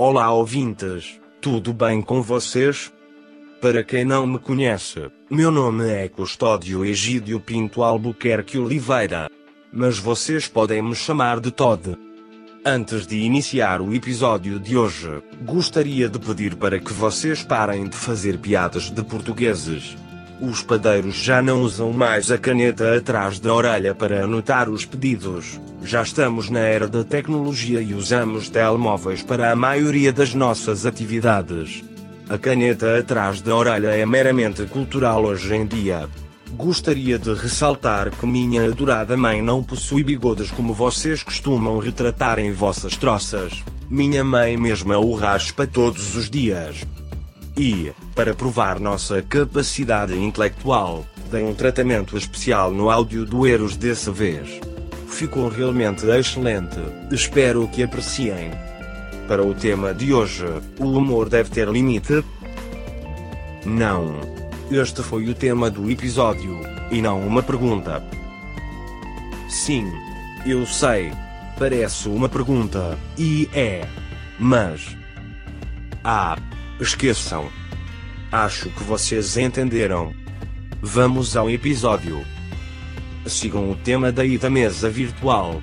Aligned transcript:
Olá 0.00 0.30
ouvintes, 0.30 1.18
tudo 1.40 1.72
bem 1.72 2.00
com 2.00 2.22
vocês? 2.22 2.92
Para 3.60 3.82
quem 3.82 4.04
não 4.04 4.28
me 4.28 4.38
conhece, 4.38 5.10
meu 5.28 5.50
nome 5.50 5.88
é 5.88 6.08
Custódio 6.08 6.84
Egídio 6.84 7.40
Pinto 7.40 7.82
Albuquerque 7.82 8.56
Oliveira. 8.58 9.28
Mas 9.72 9.98
vocês 9.98 10.46
podem 10.46 10.80
me 10.80 10.94
chamar 10.94 11.40
de 11.40 11.50
Todd. 11.50 11.98
Antes 12.64 13.08
de 13.08 13.16
iniciar 13.16 13.80
o 13.80 13.92
episódio 13.92 14.60
de 14.60 14.76
hoje, 14.76 15.20
gostaria 15.42 16.08
de 16.08 16.20
pedir 16.20 16.54
para 16.54 16.78
que 16.78 16.92
vocês 16.92 17.42
parem 17.42 17.88
de 17.88 17.96
fazer 17.96 18.38
piadas 18.38 18.90
de 18.90 19.02
portugueses. 19.02 19.96
Os 20.40 20.62
padeiros 20.62 21.16
já 21.16 21.42
não 21.42 21.62
usam 21.62 21.92
mais 21.92 22.30
a 22.30 22.38
caneta 22.38 22.96
atrás 22.96 23.40
da 23.40 23.52
orelha 23.52 23.92
para 23.92 24.22
anotar 24.22 24.70
os 24.70 24.84
pedidos. 24.84 25.60
Já 25.82 26.02
estamos 26.02 26.48
na 26.48 26.60
era 26.60 26.86
da 26.86 27.02
tecnologia 27.02 27.80
e 27.80 27.92
usamos 27.92 28.48
telemóveis 28.48 29.20
para 29.20 29.50
a 29.50 29.56
maioria 29.56 30.12
das 30.12 30.34
nossas 30.34 30.86
atividades. 30.86 31.82
A 32.28 32.38
caneta 32.38 32.98
atrás 32.98 33.40
da 33.40 33.54
orelha 33.56 33.88
é 33.88 34.06
meramente 34.06 34.64
cultural 34.66 35.24
hoje 35.24 35.52
em 35.56 35.66
dia. 35.66 36.08
Gostaria 36.52 37.18
de 37.18 37.34
ressaltar 37.34 38.10
que 38.10 38.24
minha 38.24 38.64
adorada 38.64 39.16
mãe 39.16 39.42
não 39.42 39.60
possui 39.62 40.04
bigodes 40.04 40.52
como 40.52 40.72
vocês 40.72 41.20
costumam 41.20 41.78
retratar 41.78 42.38
em 42.38 42.52
vossas 42.52 42.96
troças. 42.96 43.64
Minha 43.90 44.22
mãe 44.22 44.56
mesma 44.56 44.98
o 44.98 45.14
raspa 45.14 45.66
todos 45.66 46.14
os 46.14 46.30
dias. 46.30 46.86
E, 47.58 47.92
para 48.14 48.34
provar 48.34 48.78
nossa 48.78 49.20
capacidade 49.20 50.16
intelectual, 50.16 51.04
dei 51.28 51.42
um 51.42 51.52
tratamento 51.52 52.16
especial 52.16 52.70
no 52.70 52.88
áudio 52.88 53.26
do 53.26 53.44
Eros 53.48 53.76
dessa 53.76 54.12
vez. 54.12 54.60
Ficou 55.08 55.48
realmente 55.48 56.06
excelente, 56.06 56.78
espero 57.10 57.66
que 57.66 57.82
apreciem. 57.82 58.52
Para 59.26 59.44
o 59.44 59.52
tema 59.54 59.92
de 59.92 60.14
hoje, 60.14 60.46
o 60.78 60.84
humor 60.84 61.28
deve 61.28 61.50
ter 61.50 61.66
limite? 61.68 62.24
Não. 63.66 64.20
Este 64.70 65.02
foi 65.02 65.28
o 65.28 65.34
tema 65.34 65.68
do 65.68 65.90
episódio, 65.90 66.60
e 66.92 67.02
não 67.02 67.26
uma 67.26 67.42
pergunta. 67.42 68.04
Sim, 69.48 69.90
eu 70.46 70.64
sei. 70.64 71.10
Parece 71.58 72.08
uma 72.08 72.28
pergunta, 72.28 72.96
e 73.18 73.50
é. 73.52 73.84
Mas. 74.38 74.96
Ah, 76.04 76.38
esqueçam. 76.80 77.48
Acho 78.30 78.70
que 78.70 78.82
vocês 78.82 79.36
entenderam. 79.36 80.12
Vamos 80.82 81.36
ao 81.36 81.50
episódio. 81.50 82.24
Sigam 83.26 83.70
o 83.70 83.76
tema 83.76 84.12
daí 84.12 84.38
da 84.38 84.48
mesa 84.48 84.88
virtual. 84.88 85.60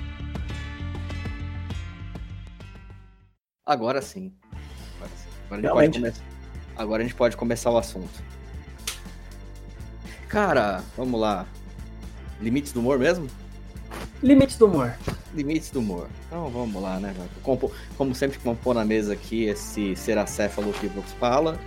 Agora 3.64 4.00
sim. 4.00 4.32
Agora, 4.96 5.10
sim. 5.16 5.28
Agora, 5.46 5.50
a 5.50 5.56
gente 5.56 5.62
pode 5.62 5.62
Realmente. 5.62 5.98
começar- 5.98 6.22
Agora 6.76 7.02
a 7.02 7.06
gente 7.06 7.14
pode 7.16 7.36
começar 7.36 7.70
o 7.70 7.78
assunto. 7.78 8.22
Cara, 10.28 10.82
vamos 10.96 11.18
lá. 11.20 11.46
Limites 12.40 12.72
do 12.72 12.80
humor 12.80 12.98
mesmo? 12.98 13.26
Limites 14.22 14.56
do 14.58 14.66
humor. 14.66 14.94
Limites 15.36 15.70
do 15.70 15.80
humor. 15.80 16.08
Então 16.26 16.48
vamos 16.48 16.82
lá, 16.82 16.98
né? 16.98 17.14
Como, 17.42 17.70
como 17.98 18.14
sempre, 18.14 18.38
compor 18.38 18.74
na 18.74 18.84
mesa 18.84 19.12
aqui 19.12 19.44
esse 19.44 19.94
seracéfalo 19.94 20.72
que 20.72 20.86
vos 20.86 21.12
fala. 21.20 21.60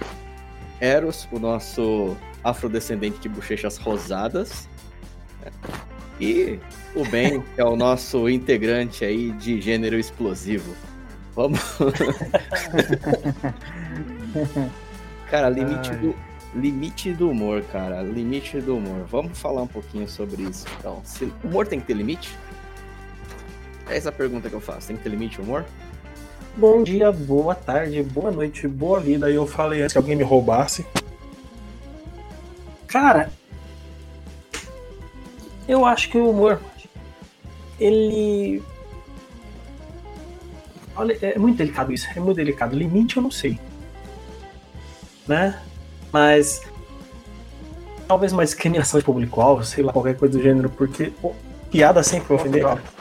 Eros, 0.81 1.27
o 1.31 1.39
nosso 1.39 2.17
afrodescendente 2.43 3.19
de 3.19 3.29
bochechas 3.29 3.77
rosadas. 3.77 4.67
E 6.19 6.59
o 6.95 7.05
Ben, 7.05 7.41
que 7.55 7.61
é 7.61 7.65
o 7.65 7.75
nosso 7.75 8.27
integrante 8.27 9.05
aí 9.05 9.31
de 9.33 9.61
gênero 9.61 9.97
explosivo. 9.97 10.75
Vamos. 11.35 11.59
cara, 15.29 15.47
limite 15.49 15.91
Ai. 15.91 15.97
do, 15.97 16.15
limite 16.55 17.13
do 17.13 17.29
humor, 17.29 17.61
cara. 17.71 18.01
Limite 18.01 18.59
do 18.59 18.77
humor. 18.77 19.05
Vamos 19.09 19.37
falar 19.37 19.61
um 19.61 19.67
pouquinho 19.67 20.07
sobre 20.09 20.43
isso. 20.43 20.65
Então, 20.79 21.01
se, 21.03 21.31
humor 21.43 21.67
tem 21.67 21.79
que 21.79 21.87
ter 21.87 21.93
limite? 21.93 22.35
É 23.89 23.97
essa 23.97 24.09
a 24.09 24.11
pergunta 24.11 24.49
que 24.49 24.55
eu 24.55 24.61
faço. 24.61 24.87
Tem 24.87 24.95
que 24.95 25.03
ter 25.03 25.09
limite 25.09 25.41
humor? 25.41 25.65
Bom 26.55 26.83
dia, 26.83 27.11
boa 27.11 27.55
tarde, 27.55 28.03
boa 28.03 28.29
noite, 28.29 28.67
boa 28.67 28.99
vida. 28.99 29.29
Eu 29.31 29.47
falei 29.47 29.81
antes 29.81 29.93
que 29.93 29.97
alguém 29.97 30.15
me 30.15 30.23
roubasse. 30.23 30.85
Cara, 32.87 33.31
eu 35.67 35.85
acho 35.85 36.09
que 36.09 36.17
o 36.17 36.29
humor, 36.29 36.59
ele. 37.79 38.61
Olha, 40.95 41.17
é 41.21 41.39
muito 41.39 41.57
delicado 41.57 41.91
isso, 41.91 42.07
é 42.15 42.19
muito 42.19 42.37
delicado. 42.37 42.75
Limite 42.75 43.17
eu 43.17 43.23
não 43.23 43.31
sei. 43.31 43.59
Né? 45.27 45.59
Mas. 46.11 46.61
Talvez 48.07 48.33
uma 48.33 48.43
discriminação 48.43 48.99
de 48.99 49.05
público-alvo, 49.05 49.63
sei 49.63 49.83
lá, 49.83 49.93
qualquer 49.93 50.17
coisa 50.17 50.35
do 50.37 50.43
gênero, 50.43 50.69
porque 50.69 51.13
pô, 51.21 51.33
piada 51.69 52.01
sempre 52.01 52.27
vai 52.29 52.37
ofender. 52.37 52.63
Cara. 52.63 52.98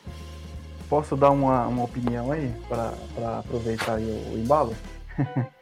Posso 0.88 1.16
dar 1.16 1.30
uma, 1.30 1.66
uma 1.66 1.84
opinião 1.84 2.32
aí, 2.32 2.52
para 2.68 3.38
aproveitar 3.38 3.96
aí 3.96 4.04
o, 4.04 4.34
o 4.34 4.38
embalo? 4.38 4.74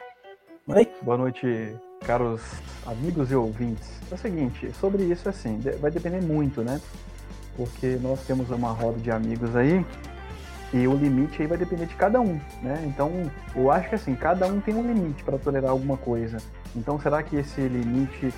Oi? 0.69 0.89
Boa 1.03 1.19
noite, 1.19 1.77
caros 2.05 2.43
amigos 2.87 3.31
e 3.31 3.35
ouvintes. 3.35 3.89
É 4.11 4.15
o 4.15 4.19
seguinte, 4.19 4.73
sobre 4.81 5.03
isso, 5.03 5.29
assim, 5.29 5.61
vai 5.81 5.91
depender 5.91 6.23
muito, 6.23 6.63
né? 6.63 6.81
Porque 7.57 7.99
nós 8.01 8.21
temos 8.25 8.51
uma 8.51 8.71
roda 8.71 8.99
de 8.99 9.11
amigos 9.11 9.57
aí 9.57 9.85
e 10.73 10.87
o 10.87 10.95
limite 10.95 11.43
aí 11.43 11.49
vai 11.49 11.59
depender 11.59 11.87
de 11.87 11.95
cada 11.95 12.21
um, 12.21 12.41
né? 12.63 12.85
Então, 12.87 13.31
eu 13.55 13.71
acho 13.71 13.89
que 13.89 13.95
assim, 13.95 14.15
cada 14.15 14.47
um 14.47 14.61
tem 14.61 14.75
um 14.75 14.83
limite 14.83 15.25
para 15.25 15.39
tolerar 15.39 15.71
alguma 15.71 15.97
coisa. 15.97 16.39
Então, 16.75 17.01
será 17.01 17.23
que 17.23 17.37
esse 17.37 17.61
limite 17.61 18.33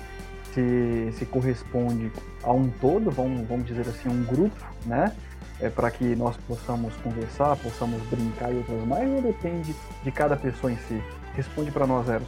se, 0.53 1.11
se 1.13 1.25
corresponde 1.25 2.11
a 2.43 2.51
um 2.51 2.69
todo, 2.69 3.11
vamos, 3.11 3.47
vamos 3.47 3.65
dizer 3.65 3.87
assim, 3.87 4.09
um 4.09 4.23
grupo, 4.23 4.65
né? 4.85 5.13
É 5.61 5.69
para 5.69 5.91
que 5.91 6.15
nós 6.15 6.35
possamos 6.47 6.93
conversar, 7.03 7.55
possamos 7.57 8.01
brincar 8.03 8.51
e 8.51 8.57
outras 8.57 8.85
mais, 8.85 9.09
ou 9.09 9.21
depende 9.21 9.75
de 10.03 10.11
cada 10.11 10.37
pessoa 10.37 10.71
em 10.71 10.77
si? 10.87 11.01
Responde 11.35 11.69
para 11.69 11.85
nós, 11.85 12.07
Eros. 12.07 12.27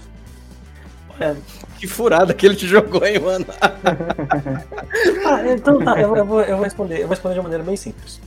É, 1.20 1.36
Que 1.78 1.88
furada 1.88 2.34
que 2.34 2.46
ele 2.46 2.56
te 2.56 2.68
jogou, 2.68 3.06
hein, 3.06 3.20
mano? 3.20 3.46
Ah, 5.26 5.48
então 5.48 5.80
tá, 5.84 6.00
eu, 6.00 6.16
eu 6.16 6.26
vou, 6.26 6.42
eu 6.42 6.56
vou 6.56 6.64
responder, 6.64 6.96
eu 6.96 7.02
vou 7.02 7.10
responder 7.10 7.36
de 7.36 7.40
uma 7.40 7.44
maneira 7.44 7.64
bem 7.64 7.76
simples. 7.76 8.20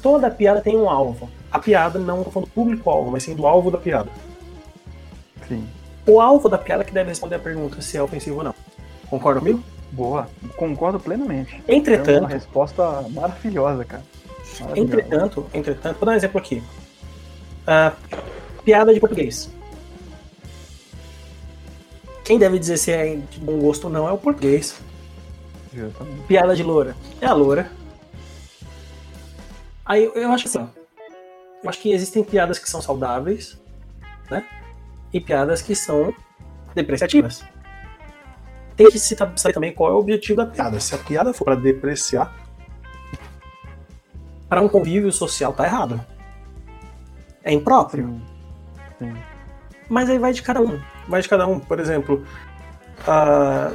Toda 0.00 0.30
piada 0.30 0.60
tem 0.60 0.76
um 0.76 0.88
alvo. 0.88 1.28
A 1.50 1.58
piada 1.58 1.98
não 1.98 2.24
tô 2.24 2.30
falando 2.30 2.48
do 2.48 2.52
público-alvo, 2.54 3.10
mas 3.10 3.22
sim 3.22 3.34
do 3.34 3.46
alvo 3.46 3.70
da 3.70 3.78
piada. 3.78 4.08
Sim. 5.46 5.68
O 6.06 6.20
alvo 6.20 6.48
da 6.48 6.58
piada 6.58 6.84
que 6.84 6.92
deve 6.92 7.10
responder 7.10 7.36
a 7.36 7.38
pergunta 7.38 7.80
se 7.80 7.96
é 7.96 8.02
ofensivo 8.02 8.38
ou 8.38 8.44
não. 8.44 8.54
Concorda 9.10 9.40
comigo? 9.40 9.62
Boa, 9.92 10.28
concordo 10.56 10.98
plenamente. 10.98 11.62
É 11.68 11.72
uma 11.72 11.78
Entretanto, 11.78 12.26
resposta 12.26 13.02
maravilhosa, 13.10 13.84
cara. 13.84 14.02
Entretanto, 14.74 15.46
entretanto, 15.52 15.98
vou 15.98 16.06
dar 16.06 16.12
um 16.12 16.16
exemplo 16.16 16.38
aqui. 16.38 16.62
Ah, 17.66 17.92
piada 18.64 18.92
de 18.92 19.00
português. 19.00 19.50
Quem 22.24 22.38
deve 22.38 22.58
dizer 22.58 22.76
se 22.76 22.92
é 22.92 23.16
de 23.16 23.38
bom 23.40 23.58
gosto 23.58 23.84
ou 23.84 23.90
não 23.90 24.08
é 24.08 24.12
o 24.12 24.18
português. 24.18 24.80
Justamente. 25.72 26.22
Piada 26.26 26.54
de 26.54 26.62
loura. 26.62 26.96
É 27.20 27.26
a 27.26 27.32
loura. 27.32 27.70
Aí 29.84 30.04
eu, 30.04 30.12
eu 30.14 30.32
acho 30.32 30.46
assim, 30.46 30.68
eu 31.62 31.68
acho 31.68 31.80
que 31.80 31.92
existem 31.92 32.22
piadas 32.22 32.58
que 32.58 32.70
são 32.70 32.80
saudáveis, 32.80 33.58
né? 34.30 34.46
E 35.12 35.20
piadas 35.20 35.60
que 35.62 35.74
são 35.74 36.14
depreciativas. 36.74 37.44
Tem 38.76 38.88
que 38.90 38.98
se 38.98 39.16
saber 39.36 39.52
também 39.52 39.72
qual 39.72 39.90
é 39.90 39.94
o 39.94 39.98
objetivo 39.98 40.36
da 40.36 40.46
piada. 40.46 40.80
Se 40.80 40.94
a 40.94 40.98
piada 40.98 41.32
for 41.32 41.44
para 41.44 41.56
depreciar, 41.56 42.34
para 44.52 44.60
um 44.60 44.68
convívio 44.68 45.10
social 45.10 45.54
tá 45.54 45.64
errado. 45.64 45.98
É 47.42 47.50
impróprio. 47.54 48.20
Sim. 48.98 49.14
Mas 49.88 50.10
aí 50.10 50.18
vai 50.18 50.34
de 50.34 50.42
cada 50.42 50.60
um. 50.60 50.78
Vai 51.08 51.22
de 51.22 51.28
cada 51.30 51.46
um. 51.46 51.58
Por 51.58 51.80
exemplo, 51.80 52.22
ah, 53.08 53.72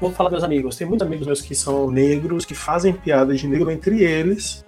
vou 0.00 0.10
falar 0.10 0.30
dos 0.30 0.40
meus 0.40 0.44
amigos. 0.44 0.74
Tem 0.74 0.88
muitos 0.88 1.06
amigos 1.06 1.24
meus 1.24 1.40
que 1.40 1.54
são 1.54 1.88
negros, 1.88 2.44
que 2.44 2.52
fazem 2.52 2.92
piadas 2.92 3.38
de 3.38 3.46
negro 3.46 3.70
entre 3.70 4.02
eles. 4.02 4.64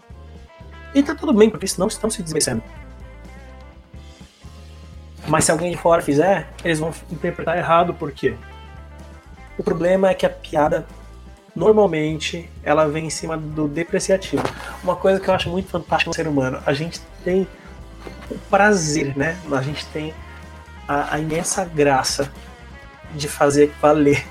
E 0.94 1.02
tá 1.02 1.17
tudo 1.17 1.35
bem, 1.35 1.50
porque 1.50 1.67
senão 1.67 1.88
estão 1.88 2.08
se 2.08 2.23
desmerecendo. 2.23 2.62
Mas 5.26 5.47
se 5.47 5.50
alguém 5.50 5.73
de 5.73 5.79
fora 5.79 6.00
fizer, 6.00 6.49
eles 6.64 6.79
vão 6.79 6.94
interpretar 7.11 7.58
errado, 7.58 7.93
por 7.93 8.12
quê? 8.12 8.37
O 9.58 9.64
problema 9.64 10.11
é 10.11 10.14
que 10.14 10.25
a 10.25 10.31
piada, 10.31 10.87
normalmente, 11.55 12.49
ela 12.62 12.87
vem 12.88 13.06
em 13.06 13.11
cima 13.11 13.37
do 13.37 13.67
depreciativo. 13.67 14.43
Uma 14.82 14.97
coisa 14.97 15.20
que 15.20 15.29
eu 15.29 15.35
acho 15.35 15.49
muito 15.49 15.69
fantástica 15.69 16.11
no 16.11 16.14
ser 16.14 16.29
humano, 16.29 16.62
a 16.64 16.73
gente 16.73 17.00
tem 17.25 17.47
o 18.31 18.38
prazer, 18.50 19.17
né? 19.17 19.38
A 19.50 19.62
gente 19.62 19.85
tem 19.87 20.14
a, 20.87 21.14
a 21.14 21.19
imensa 21.19 21.64
graça 21.64 22.31
de 23.14 23.29
fazer 23.29 23.73
valer 23.81 24.25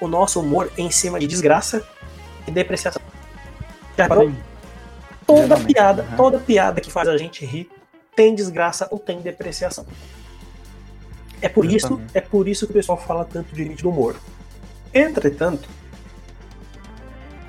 o 0.00 0.08
nosso 0.08 0.40
humor 0.40 0.70
em 0.76 0.90
cima 0.90 1.18
de 1.18 1.26
desgraça 1.26 1.86
e 2.46 2.50
depreciação. 2.50 3.02
Sim. 3.96 4.36
Toda 5.26 5.56
piada, 5.56 6.02
aham. 6.02 6.16
toda 6.16 6.38
piada 6.38 6.80
que 6.80 6.90
faz 6.90 7.08
a 7.08 7.16
gente 7.16 7.44
rir 7.44 7.70
tem 8.14 8.34
desgraça 8.34 8.88
ou 8.90 8.98
tem 8.98 9.20
depreciação. 9.20 9.86
É 11.40 11.48
por 11.48 11.64
isso, 11.64 12.00
é 12.14 12.20
por 12.20 12.46
isso 12.48 12.66
que 12.66 12.72
o 12.72 12.74
pessoal 12.74 12.98
fala 12.98 13.24
tanto 13.24 13.54
de 13.54 13.62
limite 13.62 13.82
do 13.82 13.90
humor. 13.90 14.16
Entretanto, 14.92 15.68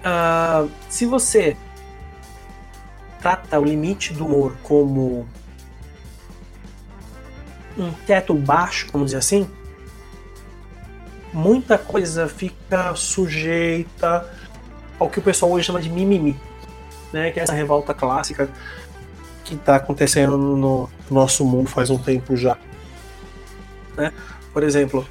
ah, 0.04 0.66
se 0.90 1.06
você 1.06 1.56
trata 3.22 3.60
o 3.60 3.64
limite 3.64 4.14
do 4.14 4.26
humor 4.26 4.56
como 4.64 5.28
um 7.78 7.92
teto 8.06 8.34
baixo, 8.34 8.88
vamos 8.92 9.08
dizer 9.08 9.18
assim, 9.18 9.50
muita 11.34 11.78
coisa 11.78 12.28
fica 12.28 12.94
sujeita 12.96 14.30
ao 15.00 15.10
que 15.10 15.20
o 15.20 15.22
pessoal 15.22 15.52
hoje 15.52 15.66
chama 15.66 15.82
de 15.82 15.90
mimimi, 15.90 16.40
né? 17.12 17.32
Que 17.32 17.40
é 17.40 17.44
essa 17.44 17.54
revolta 17.54 17.94
clássica 17.94 18.50
que 19.44 19.56
está 19.56 19.76
acontecendo 19.76 20.38
no 20.38 20.90
nosso 21.10 21.44
mundo 21.46 21.70
faz 21.70 21.90
um 21.90 21.98
tempo 21.98 22.36
já. 22.36 22.58
Né? 23.98 24.12
Por 24.52 24.64
exemplo, 24.64 25.06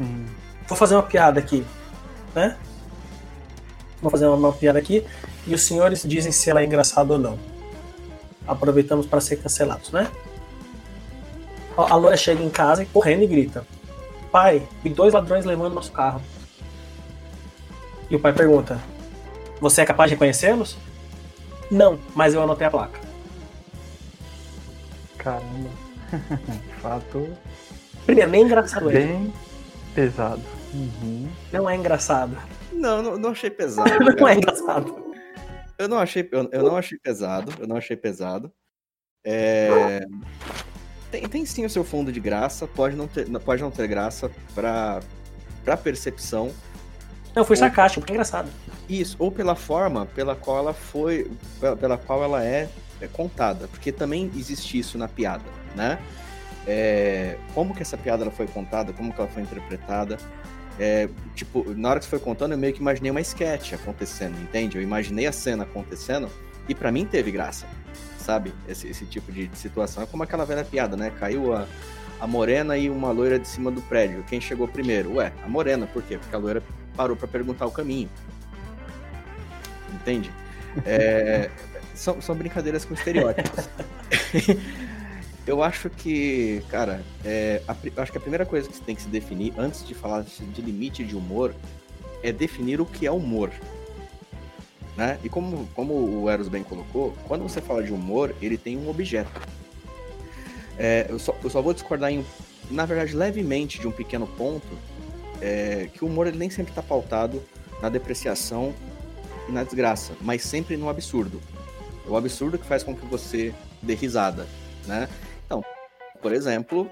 vou 0.66 0.76
fazer 0.76 0.94
uma 0.94 1.02
piada 1.02 1.38
aqui, 1.40 1.64
né? 2.34 2.56
Vou 4.02 4.10
fazer 4.10 4.26
uma, 4.26 4.36
uma 4.36 4.52
piada 4.52 4.78
aqui 4.78 5.06
e 5.46 5.54
os 5.54 5.62
senhores 5.62 6.02
dizem 6.02 6.30
se 6.30 6.50
ela 6.50 6.60
é 6.60 6.64
engraçada 6.64 7.14
ou 7.14 7.18
não. 7.18 7.38
Aproveitamos 8.46 9.06
para 9.06 9.20
ser 9.20 9.36
cancelados, 9.36 9.90
né? 9.92 10.10
A 11.76 11.92
a 11.92 11.96
Loura 11.96 12.16
chega 12.16 12.42
em 12.42 12.50
casa 12.50 12.82
e 12.82 12.86
correndo 12.86 13.22
e 13.22 13.26
grita: 13.26 13.64
Pai, 14.30 14.66
vi 14.82 14.90
dois 14.90 15.14
ladrões 15.14 15.44
levando 15.44 15.74
nosso 15.74 15.92
carro. 15.92 16.20
E 18.10 18.16
o 18.16 18.20
pai 18.20 18.32
pergunta: 18.32 18.78
Você 19.60 19.80
é 19.80 19.86
capaz 19.86 20.10
de 20.10 20.16
reconhecê-los? 20.16 20.76
Não, 21.70 21.98
mas 22.14 22.34
eu 22.34 22.42
anotei 22.42 22.66
a 22.66 22.70
placa. 22.70 23.00
Caramba. 25.16 25.70
De 26.12 26.74
fato, 26.82 27.26
Primeiro, 28.04 28.30
nem 28.30 28.42
engraçado 28.42 28.90
é. 28.90 28.92
bem 28.92 29.32
pesado. 29.94 30.42
Uhum. 30.74 31.28
Não 31.52 31.70
é 31.70 31.76
engraçado. 31.76 32.36
Não, 32.72 33.02
não, 33.02 33.18
não 33.18 33.30
achei 33.30 33.50
pesado. 33.50 33.90
Não 33.90 34.14
cara. 34.16 34.32
é 34.32 34.36
engraçado. 34.36 35.12
Eu 35.78 35.88
não 35.88 35.98
achei, 35.98 36.28
eu, 36.30 36.48
eu 36.52 36.62
não 36.62 36.76
achei 36.76 36.98
pesado, 36.98 37.52
eu 37.58 37.66
não 37.66 37.76
achei 37.76 37.96
pesado. 37.96 38.52
É, 39.24 40.04
Tem, 41.10 41.28
tem 41.28 41.46
sim 41.46 41.64
o 41.64 41.70
seu 41.70 41.84
fundo 41.84 42.12
de 42.12 42.18
graça, 42.18 42.66
pode 42.66 42.96
não 42.96 43.06
ter, 43.06 43.26
pode 43.40 43.62
não 43.62 43.70
ter 43.70 43.86
graça 43.86 44.30
pra, 44.54 45.00
pra 45.64 45.76
percepção. 45.76 46.52
Não, 47.34 47.44
foi 47.44 47.56
sarcástico, 47.56 48.00
porque 48.00 48.12
é 48.12 48.14
engraçado. 48.14 48.50
Isso, 48.88 49.16
ou 49.18 49.30
pela 49.30 49.54
forma 49.54 50.06
pela 50.06 50.36
qual 50.36 50.58
ela 50.58 50.74
foi, 50.74 51.30
pela, 51.60 51.76
pela 51.76 51.98
qual 51.98 52.22
ela 52.22 52.44
é, 52.44 52.68
é 53.00 53.08
contada, 53.08 53.68
porque 53.68 53.90
também 53.90 54.30
existe 54.36 54.78
isso 54.78 54.98
na 54.98 55.08
piada, 55.08 55.44
né? 55.74 55.98
É, 56.66 57.38
como 57.54 57.74
que 57.74 57.82
essa 57.82 57.96
piada 57.96 58.22
ela 58.22 58.30
foi 58.30 58.46
contada, 58.46 58.92
como 58.92 59.12
que 59.12 59.20
ela 59.20 59.30
foi 59.30 59.42
interpretada. 59.42 60.18
É, 60.78 61.08
tipo, 61.34 61.64
na 61.74 61.90
hora 61.90 61.98
que 61.98 62.04
você 62.04 62.10
foi 62.10 62.18
contando, 62.18 62.52
eu 62.52 62.58
meio 62.58 62.72
que 62.72 62.80
imaginei 62.80 63.10
uma 63.10 63.20
sketch 63.20 63.74
acontecendo, 63.74 64.40
entende? 64.40 64.76
Eu 64.76 64.82
imaginei 64.82 65.26
a 65.26 65.32
cena 65.32 65.64
acontecendo 65.64 66.28
e 66.68 66.74
pra 66.74 66.90
mim 66.90 67.04
teve 67.04 67.30
graça, 67.30 67.66
sabe? 68.18 68.52
Esse, 68.68 68.88
esse 68.88 69.04
tipo 69.04 69.30
de 69.30 69.50
situação. 69.54 70.02
É 70.02 70.06
como 70.06 70.22
aquela 70.22 70.44
velha 70.44 70.64
piada, 70.64 70.96
né? 70.96 71.12
Caiu 71.18 71.54
a, 71.54 71.66
a 72.20 72.26
morena 72.26 72.76
e 72.78 72.88
uma 72.88 73.10
loira 73.10 73.38
de 73.38 73.46
cima 73.46 73.70
do 73.70 73.82
prédio. 73.82 74.24
Quem 74.28 74.40
chegou 74.40 74.66
primeiro? 74.66 75.14
Ué, 75.16 75.32
a 75.44 75.48
morena. 75.48 75.86
Por 75.86 76.02
quê? 76.02 76.18
Porque 76.18 76.34
a 76.34 76.38
loira 76.38 76.62
parou 76.96 77.16
pra 77.16 77.28
perguntar 77.28 77.66
o 77.66 77.70
caminho. 77.70 78.08
Entende? 79.92 80.30
É, 80.86 81.50
são, 81.94 82.20
são 82.20 82.34
brincadeiras 82.34 82.84
com 82.84 82.94
estereótipos. 82.94 83.68
Eu 85.46 85.62
acho 85.62 85.90
que, 85.90 86.62
cara, 86.68 87.02
é, 87.24 87.62
a 87.66 87.72
acho 88.00 88.12
que 88.12 88.18
a 88.18 88.20
primeira 88.20 88.46
coisa 88.46 88.68
que 88.68 88.76
você 88.76 88.82
tem 88.82 88.94
que 88.94 89.02
se 89.02 89.08
definir, 89.08 89.52
antes 89.58 89.86
de 89.86 89.92
falar 89.92 90.22
de 90.22 90.62
limite 90.62 91.02
de 91.04 91.16
humor, 91.16 91.54
é 92.22 92.30
definir 92.30 92.80
o 92.80 92.86
que 92.86 93.06
é 93.06 93.10
humor. 93.10 93.50
Né? 94.96 95.18
E 95.24 95.28
como, 95.28 95.66
como 95.74 95.94
o 95.94 96.30
Eros 96.30 96.48
bem 96.48 96.62
colocou, 96.62 97.16
quando 97.26 97.42
você 97.42 97.60
fala 97.60 97.82
de 97.82 97.92
humor, 97.92 98.34
ele 98.40 98.56
tem 98.56 98.76
um 98.76 98.88
objeto. 98.88 99.40
É, 100.78 101.06
eu, 101.08 101.18
só, 101.18 101.34
eu 101.42 101.50
só 101.50 101.60
vou 101.60 101.74
discordar, 101.74 102.12
em, 102.12 102.24
na 102.70 102.84
verdade, 102.84 103.14
levemente 103.16 103.80
de 103.80 103.88
um 103.88 103.92
pequeno 103.92 104.26
ponto, 104.26 104.78
é, 105.40 105.88
que 105.92 106.04
o 106.04 106.06
humor 106.06 106.28
ele 106.28 106.38
nem 106.38 106.50
sempre 106.50 106.70
está 106.70 106.82
pautado 106.82 107.42
na 107.80 107.88
depreciação 107.88 108.72
e 109.48 109.52
na 109.52 109.64
desgraça, 109.64 110.12
mas 110.20 110.42
sempre 110.42 110.76
no 110.76 110.88
absurdo. 110.88 111.40
É 112.06 112.08
o 112.08 112.16
absurdo 112.16 112.58
que 112.58 112.66
faz 112.66 112.84
com 112.84 112.94
que 112.94 113.04
você 113.06 113.52
dê 113.82 113.94
risada, 113.94 114.46
né? 114.86 115.08
Por 116.22 116.32
exemplo, 116.32 116.88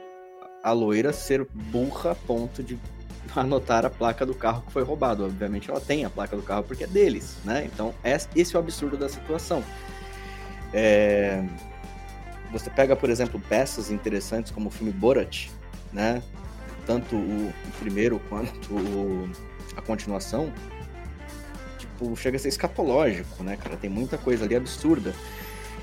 a 0.62 0.72
loira 0.72 1.12
ser 1.12 1.46
burra 1.52 2.10
a 2.10 2.14
ponto 2.14 2.62
de 2.62 2.78
anotar 3.34 3.86
a 3.86 3.90
placa 3.90 4.26
do 4.26 4.34
carro 4.34 4.62
que 4.66 4.72
foi 4.72 4.82
roubado. 4.82 5.24
Obviamente 5.24 5.70
ela 5.70 5.80
tem 5.80 6.04
a 6.04 6.10
placa 6.10 6.36
do 6.36 6.42
carro 6.42 6.64
porque 6.64 6.84
é 6.84 6.86
deles, 6.86 7.36
né? 7.44 7.64
Então, 7.72 7.94
es- 8.04 8.28
esse 8.34 8.56
é 8.56 8.58
o 8.58 8.62
absurdo 8.62 8.96
da 8.96 9.08
situação. 9.08 9.62
É, 10.72 11.42
Você 12.52 12.68
pega, 12.68 12.96
por 12.96 13.08
exemplo, 13.08 13.40
peças 13.48 13.92
interessantes 13.92 14.50
como 14.50 14.68
o 14.68 14.70
filme 14.72 14.90
Borat, 14.92 15.48
né? 15.92 16.20
Tanto 16.84 17.14
o, 17.14 17.52
primeiro 17.78 18.18
quanto 18.28 18.74
a 19.76 19.80
continuação, 19.80 20.52
tipo, 21.78 22.16
chega 22.16 22.36
a 22.36 22.40
ser 22.40 22.48
escatológico, 22.48 23.44
né, 23.44 23.56
cara? 23.56 23.76
Tem 23.76 23.88
muita 23.88 24.18
coisa 24.18 24.44
ali 24.46 24.56
absurda. 24.56 25.14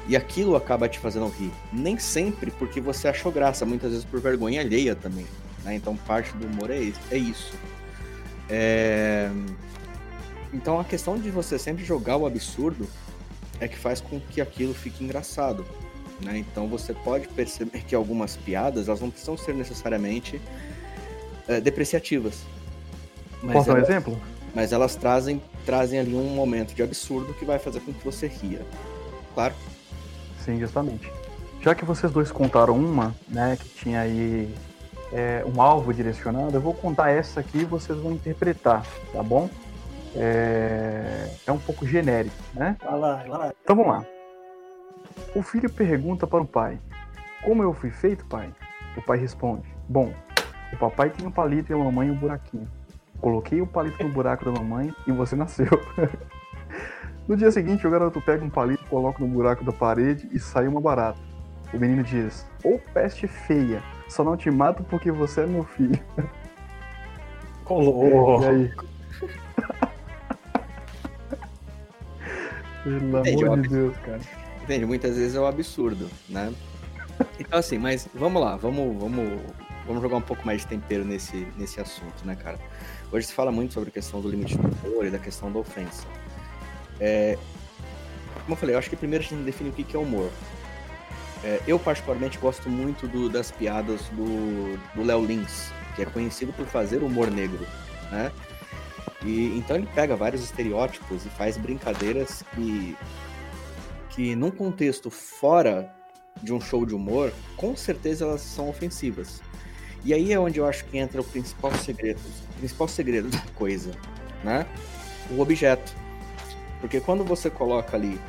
E 0.07 0.15
aquilo 0.15 0.56
acaba 0.56 0.88
te 0.88 1.00
fazendo 1.00 1.27
rir. 1.27 1.51
Nem 1.74 1.98
sempre 2.00 2.50
porque 2.51 2.80
você 2.80 3.07
achou 3.07 3.31
graça, 3.31 3.65
muitas 3.65 3.92
vezes 3.92 4.06
por 4.06 4.21
vergonha 4.21 4.62
alheia 4.62 4.95
também. 4.95 5.25
Né? 5.63 5.75
Então 5.75 5.95
parte 5.98 6.31
do 6.38 6.48
humor 6.48 6.69
é 6.71 6.80
isso. 6.80 7.00
É 7.12 7.18
isso. 7.18 7.54
É, 8.50 9.30
Então 10.54 10.80
a 10.80 10.83
questão 10.86 11.18
de 11.19 11.30
você 11.30 11.59
sempre 11.59 11.83
jogar 11.83 12.15
o 12.18 12.25
absurdo 12.25 12.88
é 13.59 13.68
que 13.68 13.77
faz 13.77 14.00
com 14.00 14.19
que 14.19 14.39
aquilo 14.39 14.74
fique 14.74 15.04
engraçado. 15.04 15.65
Né? 16.24 16.38
Então 16.38 16.68
você 16.68 16.94
pode 16.94 17.27
perceber 17.27 17.83
que 17.83 17.94
algumas 17.94 18.38
piadas 18.38 18.88
elas 18.88 19.01
não 19.01 19.10
precisam 19.10 19.38
ser 19.38 19.53
necessariamente 19.53 20.39
é, 21.48 21.60
depreciativas. 21.60 22.39
Mas 23.44 23.53
Posso 23.53 23.68
dar 23.68 23.74
um 23.74 23.77
elas- 23.77 23.89
exemplo? 23.89 24.21
mas 24.56 24.71
elas 24.71 24.95
trazem, 24.95 25.42
trazem 25.65 26.00
ali 26.00 26.15
um 26.15 26.30
momento 26.33 26.74
de 26.74 26.81
absurdo 26.81 27.33
que 27.33 27.45
vai 27.45 27.60
fazer 27.60 27.81
com 27.81 27.94
que 27.94 28.03
você 28.03 28.27
ria. 28.27 28.65
Claro. 29.36 29.53
Sim, 30.48 30.58
justamente. 30.60 31.12
Já 31.60 31.76
que 31.76 31.84
vocês 31.84 32.10
dois 32.10 32.32
contaram 32.32 32.74
uma, 32.74 33.13
né, 33.27 33.58
que 33.60 33.68
tinha 33.68 34.00
aí 34.00 34.56
é, 35.12 35.44
um 35.46 35.62
alvo 35.62 35.94
direcionado, 35.94 36.56
eu 36.56 36.62
vou 36.62 36.74
contar 36.74 37.10
essa 37.10 37.42
aqui 37.42 37.60
e 37.60 37.66
vocês 37.66 38.00
vão 38.00 38.13
interpretar, 38.13 38.86
tá 39.12 39.22
bom? 39.22 39.50
É, 40.16 41.30
é 41.46 41.51
um 41.51 41.60
pouco 41.60 41.86
genérico, 41.86 42.34
né? 42.54 42.77
Vai 42.82 42.98
lá, 42.98 43.16
vai 43.16 43.27
lá. 43.27 43.54
Então 43.62 43.75
vamos 43.75 43.92
lá. 43.92 44.06
O 45.36 45.44
filho 45.44 45.70
pergunta 45.70 46.25
para 46.25 46.42
o 46.42 46.48
pai: 46.48 46.80
Como 47.44 47.62
eu 47.62 47.74
fui 47.74 47.92
feito, 47.92 48.25
pai? 48.25 48.50
O 48.96 49.01
pai 49.01 49.18
responde: 49.18 49.68
Bom, 49.89 50.13
o 50.72 50.77
papai 50.77 51.10
tem 51.10 51.27
um 51.27 51.32
palito 51.32 51.74
e 51.74 51.75
a 51.75 51.77
mamãe 51.77 52.10
um 52.10 52.16
buraquinho. 52.16 52.72
Coloquei 53.20 53.62
o 53.62 53.68
palito 53.68 54.01
no 54.01 54.13
buraco 54.13 54.46
da 54.46 54.51
mamãe 54.51 54.94
e 55.06 55.12
você 55.12 55.36
nasceu. 55.36 55.68
No 57.27 57.36
dia 57.36 57.51
seguinte, 57.51 57.86
o 57.86 57.91
garoto 57.91 58.22
pega 58.22 58.46
um 58.46 58.50
palito, 58.50 58.86
coloca 58.86 59.19
no 59.19 59.27
buraco 59.27 59.63
da 59.63 59.74
parede 59.74 60.29
e 60.31 60.39
sai 60.39 60.67
uma 60.67 60.79
barata. 60.79 61.19
O 61.74 61.77
menino 61.77 62.01
diz: 62.01 62.48
Ô 62.63 62.79
peste 62.93 63.27
feia, 63.27 63.84
só 64.07 64.24
não 64.24 64.38
te 64.38 64.50
mato 64.50 64.84
porque 64.84 65.12
você 65.12 65.41
é 65.41 65.46
meu 65.46 65.65
filho. 65.65 66.00
Colou. 67.65 68.41
E 68.43 68.46
aí? 68.46 68.72
Pelo 72.84 73.19
Entendi, 73.19 73.43
amor 73.43 73.57
óbvio. 73.57 73.69
de 73.69 73.75
Deus, 73.75 73.98
cara. 73.98 74.22
Entende? 74.63 74.86
Muitas 74.86 75.17
vezes 75.17 75.36
é 75.36 75.39
o 75.39 75.46
absurdo, 75.46 76.10
né? 76.29 76.53
Então 77.38 77.60
assim, 77.60 77.77
mas 77.77 78.07
vamos 78.13 78.41
lá, 78.41 78.55
vamos, 78.55 78.98
vamos, 78.98 79.41
vamos 79.86 80.01
jogar 80.01 80.15
um 80.15 80.22
pouco 80.22 80.46
mais 80.46 80.62
de 80.62 80.67
tempero 80.67 81.03
nesse, 81.03 81.46
nesse 81.57 81.81
assunto, 81.81 82.25
né, 82.25 82.38
cara? 82.38 82.57
Hoje 83.12 83.27
se 83.27 83.34
fala 83.34 83.51
muito 83.51 83.74
sobre 83.74 83.89
a 83.89 83.91
questão 83.91 84.22
do 84.22 84.29
limite 84.29 84.57
do 84.57 84.88
humor 84.88 85.05
e 85.05 85.10
da 85.10 85.19
questão 85.19 85.51
da 85.51 85.60
ofensa. 85.60 86.07
É, 87.00 87.38
como 88.44 88.54
eu 88.54 88.56
falei, 88.56 88.75
eu 88.75 88.80
acho 88.80 88.89
que 88.89 88.96
primeiro 88.96 89.24
a 89.24 89.27
gente 89.27 89.44
definir 89.44 89.70
o 89.70 89.74
que 89.74 89.96
é 89.96 90.00
humor. 90.00 90.32
É, 91.44 91.62
eu 91.68 91.77
particularmente 91.77 92.38
gosto 92.39 92.70
muito 92.70 93.08
do- 93.08 93.30
das 93.30 93.51
piadas 93.51 94.01
do 94.10 94.77
do 94.96 95.04
Léo 95.04 95.24
Lins, 95.24 95.72
que 95.96 96.01
é 96.01 96.06
conhecido 96.06 96.51
por 96.54 96.66
fazer 96.66 97.04
humor 97.04 97.30
negro, 97.30 97.66
né? 98.12 98.32
E 99.24 99.56
então 99.58 99.75
ele 99.75 99.88
pega 99.94 100.16
vários 100.16 100.44
estereótipos 100.44 101.25
e 101.25 101.30
faz 101.30 101.56
brincadeiras 101.58 102.44
que 102.56 102.96
que 104.12 104.36
num 104.36 104.50
contexto 104.50 105.12
fora 105.12 105.94
de 106.42 106.51
um 106.54 106.60
show 106.62 106.86
de 106.86 106.96
humor, 106.96 107.32
com 107.56 107.75
certeza 107.75 108.25
elas 108.25 108.42
são 108.42 108.68
ofensivas. 108.70 109.42
E 110.04 110.13
aí 110.13 110.32
é 110.34 110.39
onde 110.39 110.60
eu 110.60 110.68
acho 110.68 110.86
que 110.86 110.98
entra 110.98 111.20
o 111.22 111.24
principal 111.24 111.74
segredo, 111.75 112.20
o 112.51 112.54
principal 112.60 112.88
segredo 112.88 113.30
da 113.30 113.42
coisa, 113.56 113.92
né? 114.44 114.66
O 115.30 115.39
objeto. 115.39 115.96
Porque 116.79 117.00
quando 117.00 117.24
você 117.24 117.50
coloca 117.50 117.98
ali 117.98 118.19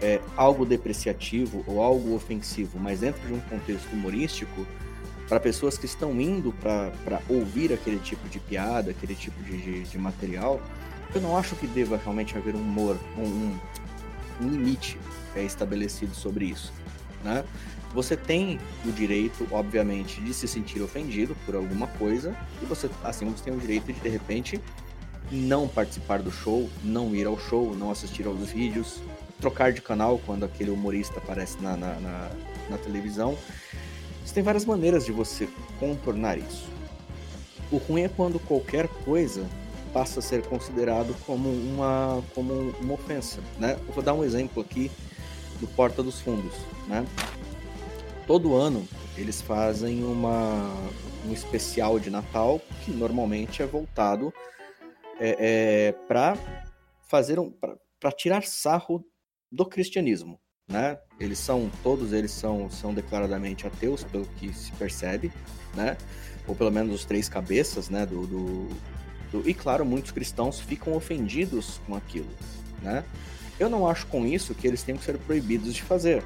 é, 0.00 0.20
algo 0.36 0.64
depreciativo 0.64 1.64
ou 1.66 1.82
algo 1.82 2.14
ofensivo, 2.14 2.78
mas 2.78 3.00
dentro 3.00 3.26
de 3.26 3.32
um 3.32 3.40
contexto 3.40 3.92
humorístico, 3.92 4.66
para 5.28 5.40
pessoas 5.40 5.76
que 5.76 5.86
estão 5.86 6.20
indo 6.20 6.52
para 6.52 7.20
ouvir 7.28 7.72
aquele 7.72 7.98
tipo 7.98 8.28
de 8.28 8.38
piada, 8.38 8.90
aquele 8.90 9.14
tipo 9.14 9.42
de, 9.42 9.56
de, 9.60 9.82
de, 9.82 9.98
material, 9.98 10.60
eu 11.14 11.20
não 11.20 11.36
acho 11.36 11.56
que 11.56 11.66
deva 11.66 11.96
realmente 11.96 12.36
haver 12.36 12.54
um 12.54 12.60
humor, 12.60 12.96
um, 13.18 13.56
um 14.40 14.48
limite 14.48 14.98
é, 15.34 15.42
estabelecido 15.42 16.14
sobre 16.14 16.46
isso. 16.46 16.72
Né? 17.24 17.44
Você 17.92 18.16
tem 18.16 18.60
o 18.84 18.92
direito, 18.92 19.48
obviamente, 19.50 20.20
de 20.20 20.32
se 20.32 20.46
sentir 20.46 20.80
ofendido 20.82 21.36
por 21.44 21.56
alguma 21.56 21.86
coisa, 21.86 22.36
e 22.62 22.66
você, 22.66 22.88
assim, 23.02 23.26
você 23.26 23.44
tem 23.44 23.54
o 23.54 23.58
direito 23.58 23.92
de, 23.92 23.98
de 23.98 24.08
repente, 24.08 24.60
não 25.30 25.66
participar 25.66 26.22
do 26.22 26.30
show, 26.30 26.68
não 26.82 27.14
ir 27.14 27.26
ao 27.26 27.38
show, 27.38 27.74
não 27.74 27.90
assistir 27.90 28.26
aos 28.26 28.50
vídeos, 28.50 29.00
trocar 29.40 29.72
de 29.72 29.80
canal 29.80 30.20
quando 30.24 30.44
aquele 30.44 30.70
humorista 30.70 31.18
aparece 31.18 31.60
na, 31.60 31.76
na, 31.76 31.94
na, 32.00 32.30
na 32.70 32.78
televisão. 32.78 33.36
Você 34.24 34.34
tem 34.34 34.42
várias 34.42 34.64
maneiras 34.64 35.04
de 35.04 35.12
você 35.12 35.48
contornar 35.78 36.38
isso. 36.38 36.68
O 37.70 37.78
ruim 37.78 38.02
é 38.02 38.08
quando 38.08 38.38
qualquer 38.38 38.88
coisa 38.88 39.46
passa 39.92 40.20
a 40.20 40.22
ser 40.22 40.42
considerado 40.42 41.14
como 41.26 41.48
uma, 41.48 42.22
como 42.34 42.52
uma 42.80 42.94
ofensa. 42.94 43.40
Né? 43.58 43.78
Eu 43.88 43.94
vou 43.94 44.02
dar 44.02 44.14
um 44.14 44.22
exemplo 44.22 44.62
aqui 44.62 44.90
do 45.60 45.66
Porta 45.66 46.02
dos 46.02 46.20
Fundos. 46.20 46.54
Né? 46.86 47.04
Todo 48.26 48.54
ano 48.54 48.86
eles 49.16 49.40
fazem 49.40 50.04
uma, 50.04 50.70
um 51.26 51.32
especial 51.32 51.98
de 51.98 52.10
Natal 52.10 52.60
que 52.84 52.90
normalmente 52.90 53.62
é 53.62 53.66
voltado 53.66 54.32
é, 55.18 55.36
é, 55.88 55.92
para 56.06 56.36
fazer 57.08 57.38
um 57.38 57.52
para 57.98 58.12
tirar 58.12 58.44
sarro 58.44 59.04
do 59.50 59.64
cristianismo, 59.64 60.38
né? 60.68 60.98
Eles 61.18 61.38
são 61.38 61.70
todos 61.82 62.12
eles 62.12 62.30
são 62.30 62.70
são 62.70 62.92
declaradamente 62.92 63.66
ateus 63.66 64.04
pelo 64.04 64.26
que 64.26 64.52
se 64.52 64.72
percebe, 64.72 65.32
né? 65.74 65.96
Ou 66.46 66.54
pelo 66.54 66.70
menos 66.70 66.94
os 66.94 67.04
três 67.04 67.28
cabeças, 67.28 67.88
né? 67.88 68.04
Do, 68.04 68.26
do, 68.26 68.68
do... 69.32 69.48
e 69.48 69.54
claro 69.54 69.84
muitos 69.84 70.10
cristãos 70.10 70.60
ficam 70.60 70.94
ofendidos 70.94 71.80
com 71.86 71.94
aquilo, 71.94 72.30
né? 72.82 73.04
Eu 73.58 73.70
não 73.70 73.88
acho 73.88 74.06
com 74.08 74.26
isso 74.26 74.54
que 74.54 74.66
eles 74.66 74.82
tenham 74.82 74.98
que 74.98 75.04
ser 75.04 75.18
proibidos 75.18 75.74
de 75.74 75.82
fazer. 75.82 76.22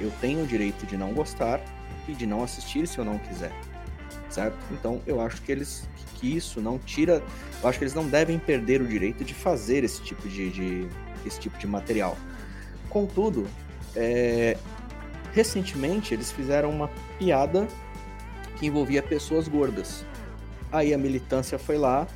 Eu 0.00 0.10
tenho 0.20 0.42
o 0.42 0.46
direito 0.46 0.84
de 0.84 0.96
não 0.96 1.14
gostar 1.14 1.60
e 2.08 2.12
de 2.12 2.26
não 2.26 2.42
assistir 2.42 2.88
se 2.88 2.98
eu 2.98 3.04
não 3.04 3.18
quiser 3.18 3.52
certo? 4.30 4.56
Então 4.70 5.02
eu 5.06 5.20
acho 5.20 5.42
que 5.42 5.52
eles 5.52 5.88
que 6.14 6.36
isso 6.36 6.60
não 6.60 6.78
tira, 6.78 7.22
eu 7.62 7.68
acho 7.68 7.78
que 7.78 7.84
eles 7.84 7.94
não 7.94 8.06
devem 8.06 8.38
perder 8.38 8.82
o 8.82 8.86
direito 8.86 9.24
de 9.24 9.32
fazer 9.32 9.84
esse 9.84 10.02
tipo 10.02 10.28
de, 10.28 10.50
de 10.50 10.88
esse 11.24 11.40
tipo 11.40 11.58
de 11.58 11.66
material. 11.66 12.16
Contudo, 12.90 13.46
é, 13.96 14.56
recentemente 15.32 16.12
eles 16.12 16.30
fizeram 16.30 16.70
uma 16.70 16.90
piada 17.18 17.66
que 18.58 18.66
envolvia 18.66 19.02
pessoas 19.02 19.48
gordas. 19.48 20.04
Aí 20.70 20.92
a 20.92 20.98
militância 20.98 21.58
foi 21.58 21.78
lá, 21.78 22.06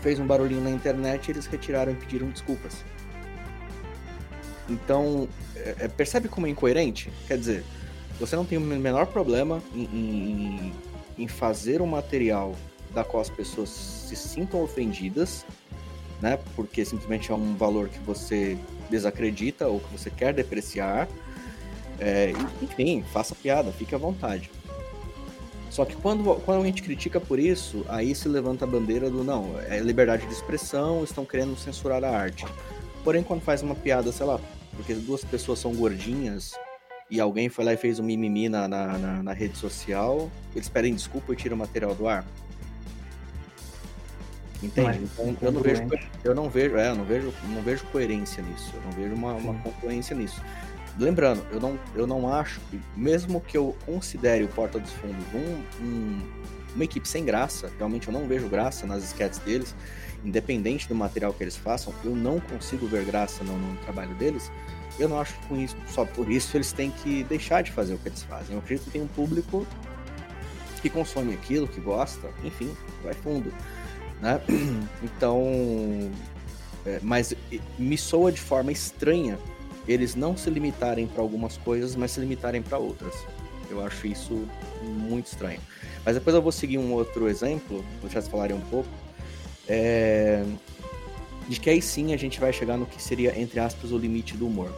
fez 0.00 0.18
um 0.18 0.26
barulhinho 0.26 0.62
na 0.62 0.70
internet 0.70 1.30
eles 1.30 1.46
retiraram 1.46 1.92
e 1.92 1.94
pediram 1.96 2.28
desculpas. 2.30 2.84
Então, 4.68 5.28
é, 5.56 5.74
é 5.80 5.88
percebe 5.88 6.28
como 6.28 6.46
é 6.46 6.50
incoerente? 6.50 7.10
Quer 7.26 7.38
dizer, 7.38 7.64
você 8.20 8.36
não 8.36 8.44
tem 8.44 8.58
o 8.58 8.60
menor 8.60 9.06
problema 9.06 9.62
em, 9.74 9.84
em, 9.84 10.72
em 11.18 11.28
fazer 11.28 11.82
um 11.82 11.86
material 11.86 12.54
da 12.94 13.04
qual 13.04 13.20
as 13.20 13.28
pessoas 13.28 13.68
se 13.68 14.16
sintam 14.16 14.62
ofendidas, 14.62 15.44
né? 16.20 16.38
Porque 16.56 16.84
simplesmente 16.84 17.30
é 17.30 17.34
um 17.34 17.56
valor 17.56 17.88
que 17.88 17.98
você 17.98 18.56
desacredita 18.90 19.68
ou 19.68 19.80
que 19.80 19.92
você 19.92 20.10
quer 20.10 20.32
depreciar. 20.32 21.08
É, 22.00 22.32
enfim, 22.62 23.04
faça 23.12 23.34
piada, 23.34 23.72
fique 23.72 23.94
à 23.94 23.98
vontade. 23.98 24.50
Só 25.70 25.84
que 25.84 25.94
quando, 25.96 26.24
quando 26.44 26.62
a 26.62 26.66
gente 26.66 26.82
critica 26.82 27.20
por 27.20 27.38
isso, 27.38 27.84
aí 27.88 28.14
se 28.14 28.28
levanta 28.28 28.64
a 28.64 28.68
bandeira 28.68 29.10
do 29.10 29.22
não, 29.22 29.60
é 29.68 29.78
liberdade 29.80 30.26
de 30.26 30.32
expressão, 30.32 31.04
estão 31.04 31.24
querendo 31.24 31.56
censurar 31.58 32.02
a 32.02 32.10
arte. 32.10 32.46
Porém, 33.04 33.22
quando 33.22 33.42
faz 33.42 33.62
uma 33.62 33.74
piada, 33.74 34.10
sei 34.10 34.24
lá, 34.24 34.40
porque 34.74 34.94
duas 34.94 35.24
pessoas 35.24 35.58
são 35.58 35.74
gordinhas 35.74 36.54
e 37.10 37.20
alguém 37.20 37.48
foi 37.48 37.64
lá 37.64 37.72
e 37.72 37.76
fez 37.76 37.98
um 37.98 38.02
mimimi 38.02 38.48
na, 38.48 38.68
na, 38.68 38.98
na, 38.98 39.22
na 39.22 39.32
rede 39.32 39.56
social, 39.56 40.30
eles 40.54 40.68
pedem 40.68 40.94
desculpa 40.94 41.32
e 41.32 41.36
tiram 41.36 41.56
o 41.56 41.58
material 41.58 41.94
do 41.94 42.06
ar. 42.06 42.24
Entende? 44.62 45.08
Então, 45.14 45.36
eu 45.40 45.52
não 45.52 45.60
vejo, 45.62 45.82
eu 46.24 46.34
não 46.34 46.50
vejo, 46.50 46.76
é, 46.76 46.90
eu 46.90 46.94
não 46.96 47.04
vejo, 47.04 47.32
não 47.44 47.62
vejo 47.62 47.84
coerência 47.86 48.42
nisso. 48.42 48.72
Eu 48.74 48.82
não 48.82 48.90
vejo 48.90 49.14
uma, 49.14 49.32
uma 49.34 49.54
nisso. 50.16 50.42
Lembrando, 50.98 51.46
eu 51.52 51.60
não, 51.60 51.78
eu 51.94 52.06
não 52.08 52.32
acho, 52.32 52.60
mesmo 52.96 53.40
que 53.40 53.56
eu 53.56 53.76
considere 53.86 54.42
o 54.42 54.48
Porta 54.48 54.80
dos 54.80 54.92
Fundos 54.94 55.24
um, 55.32 55.84
um, 55.84 56.20
uma 56.74 56.82
equipe 56.82 57.08
sem 57.08 57.24
graça, 57.24 57.70
realmente 57.78 58.08
eu 58.08 58.12
não 58.12 58.26
vejo 58.26 58.48
graça 58.48 58.84
nas 58.84 59.04
sketches 59.04 59.38
deles, 59.38 59.76
independente 60.24 60.88
do 60.88 60.96
material 60.96 61.32
que 61.32 61.44
eles 61.44 61.56
façam, 61.56 61.94
eu 62.02 62.16
não 62.16 62.40
consigo 62.40 62.88
ver 62.88 63.04
graça 63.04 63.44
no, 63.44 63.56
no 63.56 63.76
trabalho 63.76 64.12
deles 64.16 64.50
eu 64.98 65.08
não 65.08 65.20
acho 65.20 65.34
que 65.34 65.46
com 65.46 65.56
isso, 65.56 65.76
só 65.88 66.04
por 66.04 66.30
isso 66.30 66.56
eles 66.56 66.72
têm 66.72 66.90
que 66.90 67.22
deixar 67.24 67.62
de 67.62 67.70
fazer 67.70 67.94
o 67.94 67.98
que 67.98 68.08
eles 68.08 68.22
fazem. 68.22 68.54
Eu 68.54 68.58
acredito 68.58 68.86
que 68.86 68.90
tem 68.90 69.02
um 69.02 69.08
público 69.08 69.66
que 70.82 70.90
consome 70.90 71.34
aquilo, 71.34 71.68
que 71.68 71.80
gosta, 71.80 72.28
enfim, 72.44 72.74
vai 73.02 73.14
fundo. 73.14 73.52
Né? 74.20 74.40
Então, 75.02 76.10
é, 76.84 76.98
mas 77.02 77.34
me 77.78 77.96
soa 77.96 78.32
de 78.32 78.40
forma 78.40 78.72
estranha 78.72 79.38
eles 79.86 80.14
não 80.14 80.36
se 80.36 80.50
limitarem 80.50 81.06
para 81.06 81.22
algumas 81.22 81.56
coisas, 81.56 81.96
mas 81.96 82.10
se 82.10 82.20
limitarem 82.20 82.60
para 82.60 82.78
outras. 82.78 83.14
Eu 83.70 83.84
acho 83.84 84.06
isso 84.06 84.46
muito 84.82 85.26
estranho. 85.26 85.60
Mas 86.04 86.14
depois 86.14 86.36
eu 86.36 86.42
vou 86.42 86.52
seguir 86.52 86.78
um 86.78 86.92
outro 86.92 87.28
exemplo, 87.28 87.84
vocês 88.02 88.28
falarem 88.28 88.54
um 88.54 88.60
pouco, 88.60 88.88
é, 89.66 90.44
de 91.48 91.58
que 91.58 91.70
aí 91.70 91.80
sim 91.80 92.12
a 92.12 92.16
gente 92.16 92.38
vai 92.38 92.52
chegar 92.52 92.76
no 92.76 92.86
que 92.86 93.02
seria, 93.02 93.38
entre 93.38 93.60
aspas, 93.60 93.90
o 93.90 93.98
limite 93.98 94.36
do 94.36 94.46
humor. 94.46 94.72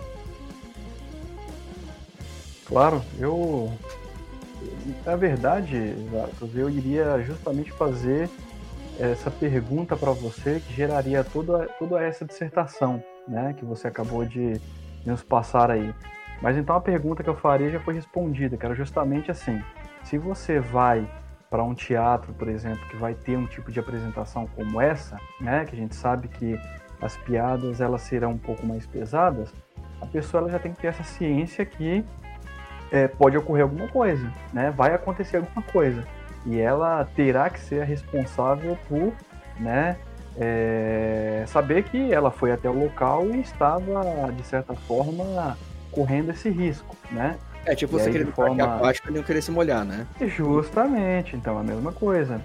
Claro, 2.71 3.03
eu. 3.19 3.71
Na 5.05 5.17
verdade, 5.17 5.95
eu 6.55 6.71
iria 6.71 7.21
justamente 7.23 7.73
fazer 7.73 8.31
essa 8.99 9.31
pergunta 9.31 9.97
para 9.97 10.13
você 10.13 10.61
que 10.61 10.73
geraria 10.73 11.25
toda, 11.25 11.67
toda 11.79 12.01
essa 12.01 12.25
dissertação 12.25 13.03
né, 13.27 13.55
que 13.57 13.65
você 13.65 13.89
acabou 13.89 14.25
de 14.25 14.61
nos 15.05 15.23
passar 15.23 15.71
aí. 15.71 15.93
Mas 16.41 16.57
então 16.57 16.77
a 16.77 16.81
pergunta 16.81 17.25
que 17.25 17.29
eu 17.29 17.35
faria 17.35 17.71
já 17.71 17.81
foi 17.81 17.95
respondida, 17.95 18.57
que 18.57 18.65
era 18.65 18.75
justamente 18.75 19.33
assim: 19.33 19.61
se 20.05 20.17
você 20.17 20.61
vai 20.61 21.11
para 21.51 21.65
um 21.65 21.75
teatro, 21.75 22.33
por 22.35 22.49
exemplo, 22.49 22.87
que 22.89 22.97
vai 22.97 23.15
ter 23.15 23.37
um 23.37 23.47
tipo 23.47 23.73
de 23.73 23.81
apresentação 23.81 24.47
como 24.55 24.81
essa, 24.81 25.19
né, 25.41 25.65
que 25.65 25.75
a 25.75 25.79
gente 25.79 25.97
sabe 25.97 26.29
que 26.29 26.57
as 27.03 27.17
piadas 27.17 27.81
elas 27.81 28.03
serão 28.03 28.31
um 28.31 28.39
pouco 28.39 28.65
mais 28.65 28.87
pesadas, 28.87 29.53
a 30.01 30.07
pessoa 30.07 30.43
ela 30.43 30.51
já 30.51 30.61
tem 30.61 30.73
que 30.73 30.81
ter 30.81 30.87
essa 30.87 31.03
ciência 31.03 31.67
que 31.67 32.05
é, 32.91 33.09
pode 33.09 33.37
ocorrer 33.37 33.63
alguma 33.63 33.89
coisa, 33.89 34.33
né? 34.53 34.73
Vai 34.77 34.95
acontecer 34.95 35.39
alguma 35.39 35.63
coisa. 35.63 36.05
E 36.47 36.59
ela 36.59 37.07
terá 37.15 37.51
que 37.51 37.61
ser 37.61 37.83
a 37.83 37.85
responsável 37.85 38.77
por, 38.89 39.13
né? 39.59 39.97
É, 40.37 41.45
saber 41.47 41.83
que 41.85 42.13
ela 42.13 42.31
foi 42.31 42.53
até 42.53 42.69
o 42.69 42.73
local 42.73 43.27
e 43.31 43.41
estava, 43.41 44.33
de 44.33 44.43
certa 44.45 44.75
forma, 44.75 45.57
correndo 45.91 46.31
esse 46.31 46.49
risco, 46.49 46.97
né? 47.11 47.37
É, 47.67 47.75
tipo 47.75 47.97
e 47.97 48.01
você 48.01 48.11
querer 48.11 48.27
forma 48.29 48.65
aquático 48.65 49.11
e 49.11 49.13
não 49.13 49.23
querer 49.23 49.43
se 49.43 49.51
molhar, 49.51 49.85
né? 49.85 50.07
Justamente, 50.21 51.37
então 51.37 51.59
a 51.59 51.63
mesma 51.63 51.93
coisa. 51.93 52.41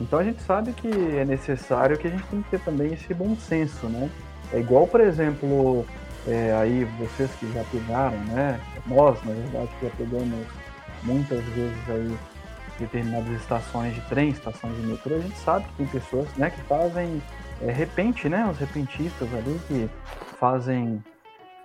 Então 0.00 0.18
a 0.18 0.24
gente 0.24 0.42
sabe 0.42 0.72
que 0.72 0.88
é 0.88 1.24
necessário 1.24 1.96
que 1.96 2.08
a 2.08 2.10
gente 2.10 2.24
tem 2.24 2.42
que 2.42 2.50
ter 2.50 2.60
também 2.60 2.92
esse 2.92 3.14
bom 3.14 3.36
senso, 3.36 3.86
né? 3.86 4.10
É 4.52 4.58
igual, 4.58 4.86
por 4.86 5.00
exemplo, 5.00 5.86
é, 6.26 6.52
aí 6.54 6.84
vocês 6.98 7.30
que 7.36 7.50
já 7.52 7.62
pegaram, 7.64 8.18
né? 8.24 8.60
Nós, 8.86 9.22
na 9.24 9.32
verdade, 9.32 9.70
já 9.82 9.90
pegamos 9.90 10.46
muitas 11.02 11.42
vezes 11.44 11.88
aí 11.88 12.18
determinadas 12.78 13.40
estações 13.40 13.94
de 13.94 14.00
trem, 14.02 14.30
estações 14.30 14.76
de 14.76 14.86
metrô, 14.86 15.16
a 15.16 15.20
gente 15.20 15.38
sabe 15.38 15.66
que 15.68 15.76
tem 15.76 15.86
pessoas 15.86 16.28
né, 16.36 16.50
que 16.50 16.60
fazem 16.62 17.22
é, 17.62 17.70
repente, 17.70 18.28
né? 18.28 18.48
Os 18.50 18.58
repentistas 18.58 19.32
ali 19.32 19.58
que 19.66 19.88
fazem 20.38 21.02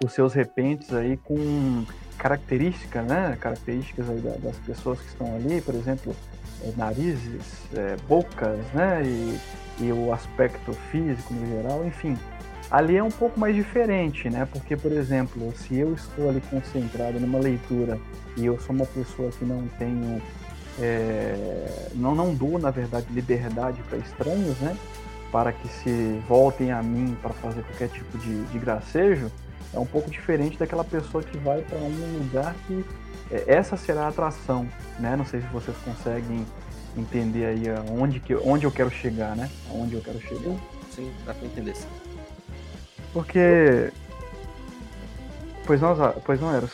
os 0.04 0.14
seus 0.14 0.34
repentes 0.34 0.94
aí 0.94 1.18
com 1.18 1.86
características, 2.18 3.06
né? 3.06 3.38
Características 3.40 4.10
aí 4.10 4.20
das 4.40 4.56
pessoas 4.58 5.00
que 5.02 5.08
estão 5.08 5.36
ali, 5.36 5.60
por 5.62 5.76
exemplo, 5.76 6.16
é, 6.64 6.72
narizes, 6.78 7.68
é, 7.76 7.96
bocas, 8.08 8.60
né? 8.74 9.02
E, 9.04 9.40
e 9.80 9.92
o 9.92 10.14
aspecto 10.14 10.74
físico 10.92 11.34
no 11.34 11.46
geral, 11.48 11.86
enfim. 11.86 12.18
Ali 12.72 12.96
é 12.96 13.04
um 13.04 13.12
pouco 13.12 13.38
mais 13.38 13.54
diferente, 13.54 14.30
né? 14.30 14.48
Porque, 14.50 14.78
por 14.78 14.94
exemplo, 14.94 15.54
se 15.58 15.78
eu 15.78 15.94
estou 15.94 16.30
ali 16.30 16.42
concentrado 16.50 17.20
numa 17.20 17.38
leitura 17.38 18.00
e 18.38 18.46
eu 18.46 18.58
sou 18.62 18.74
uma 18.74 18.86
pessoa 18.86 19.30
que 19.30 19.44
não 19.44 19.68
tenho. 19.78 20.22
É, 20.80 21.90
não, 21.94 22.16
não 22.16 22.34
dou, 22.34 22.58
na 22.58 22.72
verdade, 22.72 23.08
liberdade 23.12 23.82
para 23.90 23.98
estranhos, 23.98 24.58
né? 24.60 24.78
Para 25.34 25.52
que 25.52 25.68
se 25.68 26.22
voltem 26.30 26.72
a 26.72 26.82
mim 26.82 27.16
para 27.22 27.34
fazer 27.34 27.62
qualquer 27.64 27.90
tipo 27.90 28.18
de, 28.18 28.46
de 28.46 28.58
gracejo, 28.58 29.30
é 29.74 29.80
um 29.80 29.86
pouco 29.86 30.10
diferente 30.10 30.58
daquela 30.58 30.86
pessoa 30.86 31.22
que 31.22 31.38
vai 31.38 31.62
para 31.62 31.78
um 31.78 32.20
lugar 32.20 32.56
que 32.68 32.86
é, 33.30 33.44
essa 33.48 33.76
será 33.76 34.04
a 34.04 34.08
atração, 34.08 34.66
né? 34.98 35.18
Não 35.18 35.26
sei 35.26 35.42
se 35.42 35.48
vocês 35.48 35.76
conseguem 35.84 36.46
entender 36.96 37.46
aí 37.46 37.64
onde, 38.00 38.22
que, 38.22 38.34
onde 38.34 38.66
eu 38.66 38.72
quero 38.72 38.90
chegar, 38.90 39.36
né? 39.36 39.50
Onde 39.70 39.96
eu 39.96 40.02
quero 40.02 40.22
chegar. 40.22 40.56
Sim, 40.90 41.12
dá 41.26 41.34
pra 41.34 41.46
entender 41.46 41.76
sim. 41.76 42.11
Porque. 43.14 43.92
Pois 45.66 45.82
não, 45.82 45.96
pois 46.26 46.42
não, 46.42 46.56
Eros. 46.56 46.72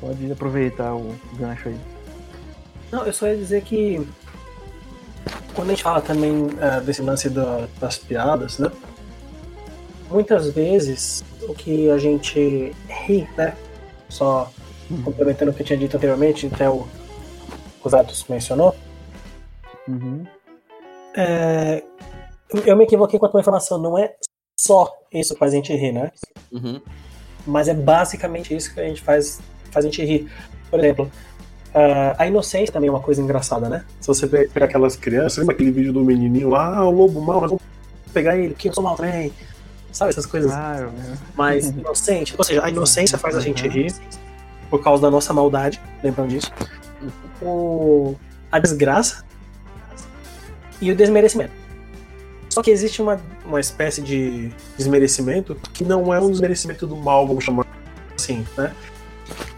Pode 0.00 0.30
aproveitar 0.30 0.94
o 0.94 1.14
gancho 1.34 1.68
aí. 1.68 1.78
Não, 2.90 3.04
eu 3.04 3.12
só 3.12 3.26
ia 3.26 3.36
dizer 3.36 3.62
que 3.62 4.06
quando 5.54 5.68
a 5.68 5.70
gente 5.72 5.82
fala 5.82 6.00
também 6.00 6.46
uh, 6.46 6.80
desse 6.84 7.02
lance 7.02 7.28
da, 7.28 7.66
das 7.80 7.98
piadas, 7.98 8.58
né? 8.58 8.70
Muitas 10.08 10.50
vezes 10.50 11.24
o 11.42 11.54
que 11.54 11.90
a 11.90 11.98
gente 11.98 12.72
ri, 12.88 13.28
né? 13.36 13.56
Só 14.08 14.50
uhum. 14.90 15.02
complementando 15.02 15.50
o 15.50 15.54
que 15.54 15.62
eu 15.62 15.66
tinha 15.66 15.78
dito 15.78 15.96
anteriormente, 15.96 16.46
até 16.46 16.68
o 16.70 16.86
Zatos 17.88 18.24
mencionou. 18.28 18.74
Uhum. 19.86 20.24
É, 21.16 21.82
eu 22.64 22.76
me 22.76 22.84
equivoquei 22.84 23.18
com 23.18 23.26
a 23.26 23.28
tua 23.28 23.40
informação, 23.40 23.78
não 23.78 23.98
é 23.98 24.14
só 24.58 24.97
isso 25.12 25.36
faz 25.36 25.52
a 25.52 25.56
gente 25.56 25.74
rir, 25.74 25.92
né? 25.92 26.10
Uhum. 26.52 26.80
Mas 27.46 27.68
é 27.68 27.74
basicamente 27.74 28.54
isso 28.54 28.74
que 28.74 28.80
a 28.80 28.84
gente 28.84 29.02
faz, 29.02 29.40
faz 29.70 29.84
a 29.84 29.88
gente 29.88 30.04
rir. 30.04 30.30
Por 30.70 30.78
exemplo, 30.78 31.10
Uh, 31.68 32.16
a 32.16 32.26
inocência 32.26 32.72
também 32.72 32.88
é 32.88 32.90
uma 32.90 33.00
coisa 33.00 33.20
engraçada, 33.20 33.68
né? 33.68 33.84
Se 34.00 34.08
você 34.08 34.26
pegar 34.26 34.66
aquelas 34.66 34.96
crianças, 34.96 35.38
lembra 35.38 35.54
aquele 35.54 35.70
vídeo 35.70 35.92
do 35.92 36.02
menininho 36.02 36.48
lá, 36.48 36.78
ah, 36.78 36.88
o 36.88 36.90
lobo 36.90 37.20
mal, 37.20 37.42
nós 37.42 37.50
vamos 37.50 37.62
pegar 38.12 38.36
ele, 38.38 38.54
que 38.54 38.68
eu 38.68 38.74
sou 38.74 38.82
mal 38.82 38.96
também. 38.96 39.32
Sabe, 39.92 40.10
essas 40.10 40.26
coisas 40.26 40.50
ah, 40.50 40.88
mais 41.34 41.68
inocente. 41.70 42.34
Ou 42.38 42.44
seja, 42.44 42.64
a 42.64 42.70
inocência 42.70 43.18
faz 43.18 43.36
a 43.36 43.40
gente 43.40 43.68
rir 43.68 43.94
por 44.70 44.82
causa 44.82 45.02
da 45.02 45.10
nossa 45.10 45.32
maldade, 45.32 45.80
lembrando 46.02 46.30
disso. 46.30 46.50
O, 47.42 48.16
a 48.50 48.58
desgraça 48.58 49.24
e 50.80 50.90
o 50.90 50.96
desmerecimento. 50.96 51.52
Só 52.48 52.62
que 52.62 52.70
existe 52.70 53.02
uma, 53.02 53.20
uma 53.48 53.60
espécie 53.60 54.02
de 54.02 54.50
desmerecimento 54.76 55.56
que 55.72 55.82
não 55.82 56.12
é 56.14 56.20
um 56.20 56.30
desmerecimento 56.30 56.86
do 56.86 56.96
mal, 56.96 57.26
vamos 57.26 57.42
chamar 57.42 57.66
assim, 58.14 58.46
né? 58.56 58.74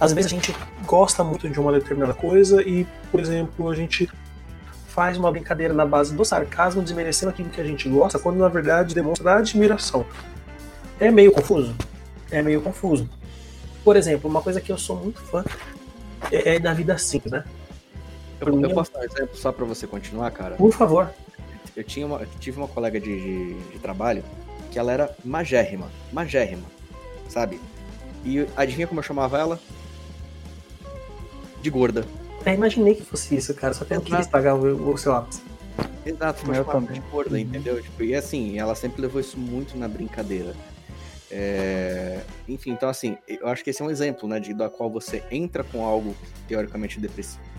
Às 0.00 0.12
vezes 0.12 0.32
a 0.32 0.34
gente 0.34 0.54
gosta 0.86 1.22
muito 1.22 1.48
de 1.48 1.60
uma 1.60 1.72
determinada 1.72 2.14
coisa 2.14 2.62
e, 2.62 2.86
por 3.10 3.20
exemplo, 3.20 3.68
a 3.68 3.74
gente 3.74 4.08
faz 4.88 5.16
uma 5.16 5.30
brincadeira 5.30 5.72
na 5.74 5.84
base 5.84 6.14
do 6.14 6.24
sarcasmo, 6.24 6.82
desmerecendo 6.82 7.30
aquilo 7.30 7.48
que 7.50 7.60
a 7.60 7.64
gente 7.64 7.88
gosta, 7.88 8.18
quando 8.18 8.38
na 8.38 8.48
verdade 8.48 8.94
demonstra 8.94 9.36
admiração. 9.36 10.04
É 10.98 11.10
meio 11.10 11.32
confuso. 11.32 11.74
É 12.30 12.42
meio 12.42 12.60
confuso. 12.60 13.08
Por 13.84 13.96
exemplo, 13.96 14.28
uma 14.28 14.42
coisa 14.42 14.60
que 14.60 14.70
eu 14.70 14.78
sou 14.78 14.96
muito 14.96 15.20
fã 15.22 15.44
é, 16.30 16.56
é 16.56 16.58
da 16.58 16.72
vida 16.74 16.96
simples, 16.98 17.32
né? 17.32 17.44
Eu, 18.40 18.60
eu 18.60 18.70
posso 18.70 18.92
dar 18.92 19.00
um 19.00 19.04
exemplo 19.04 19.36
só 19.36 19.52
para 19.52 19.64
você 19.64 19.86
continuar, 19.86 20.30
cara? 20.30 20.56
Por 20.56 20.72
favor. 20.72 21.10
Eu, 21.76 21.84
tinha 21.84 22.06
uma, 22.06 22.18
eu 22.18 22.28
tive 22.38 22.58
uma 22.58 22.68
colega 22.68 23.00
de, 23.00 23.20
de, 23.20 23.54
de 23.54 23.78
trabalho 23.78 24.24
que 24.70 24.78
ela 24.78 24.92
era 24.92 25.16
magérrima. 25.24 25.90
Magérrima. 26.12 26.64
Sabe? 27.28 27.60
E 28.24 28.46
adivinha 28.56 28.86
como 28.86 29.00
eu 29.00 29.04
chamava 29.04 29.38
ela? 29.38 29.60
De 31.62 31.70
gorda. 31.70 32.04
É, 32.44 32.54
imaginei 32.54 32.94
que 32.94 33.04
fosse 33.04 33.36
isso, 33.36 33.54
cara. 33.54 33.74
Só 33.74 33.84
que 33.84 33.92
eu 33.92 33.98
não 33.98 34.04
quis 34.04 34.26
pagar 34.26 34.54
o, 34.54 34.92
o 34.92 34.98
seu 34.98 35.12
lápis. 35.12 35.42
Exato, 36.04 36.44
mas 36.46 36.58
de 36.92 37.00
gorda, 37.10 37.34
uhum. 37.34 37.38
entendeu? 37.38 37.80
Tipo, 37.80 38.02
e 38.02 38.14
assim, 38.14 38.58
ela 38.58 38.74
sempre 38.74 39.02
levou 39.02 39.20
isso 39.20 39.38
muito 39.38 39.76
na 39.76 39.86
brincadeira. 39.86 40.54
É... 41.30 42.20
Enfim, 42.48 42.72
então 42.72 42.88
assim, 42.88 43.16
eu 43.28 43.46
acho 43.48 43.62
que 43.62 43.70
esse 43.70 43.80
é 43.80 43.84
um 43.84 43.90
exemplo, 43.90 44.28
né, 44.28 44.40
de 44.40 44.52
da 44.52 44.68
qual 44.68 44.90
você 44.90 45.22
entra 45.30 45.62
com 45.62 45.84
algo 45.84 46.16
teoricamente 46.48 46.98
depressivo. 46.98 47.49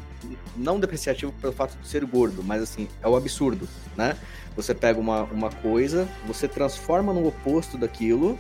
Não 0.56 0.80
depreciativo 0.80 1.32
pelo 1.42 1.54
fato 1.54 1.78
de 1.78 1.88
ser 1.88 2.05
gordo, 2.05 2.44
mas 2.44 2.62
assim, 2.62 2.88
é 3.01 3.07
o 3.07 3.16
absurdo, 3.16 3.68
né? 3.96 4.18
Você 4.55 4.74
pega 4.74 5.00
uma, 5.00 5.24
uma 5.24 5.50
coisa, 5.50 6.07
você 6.27 6.48
transforma 6.48 7.14
no 7.14 7.27
oposto 7.27 7.77
daquilo 7.77 8.38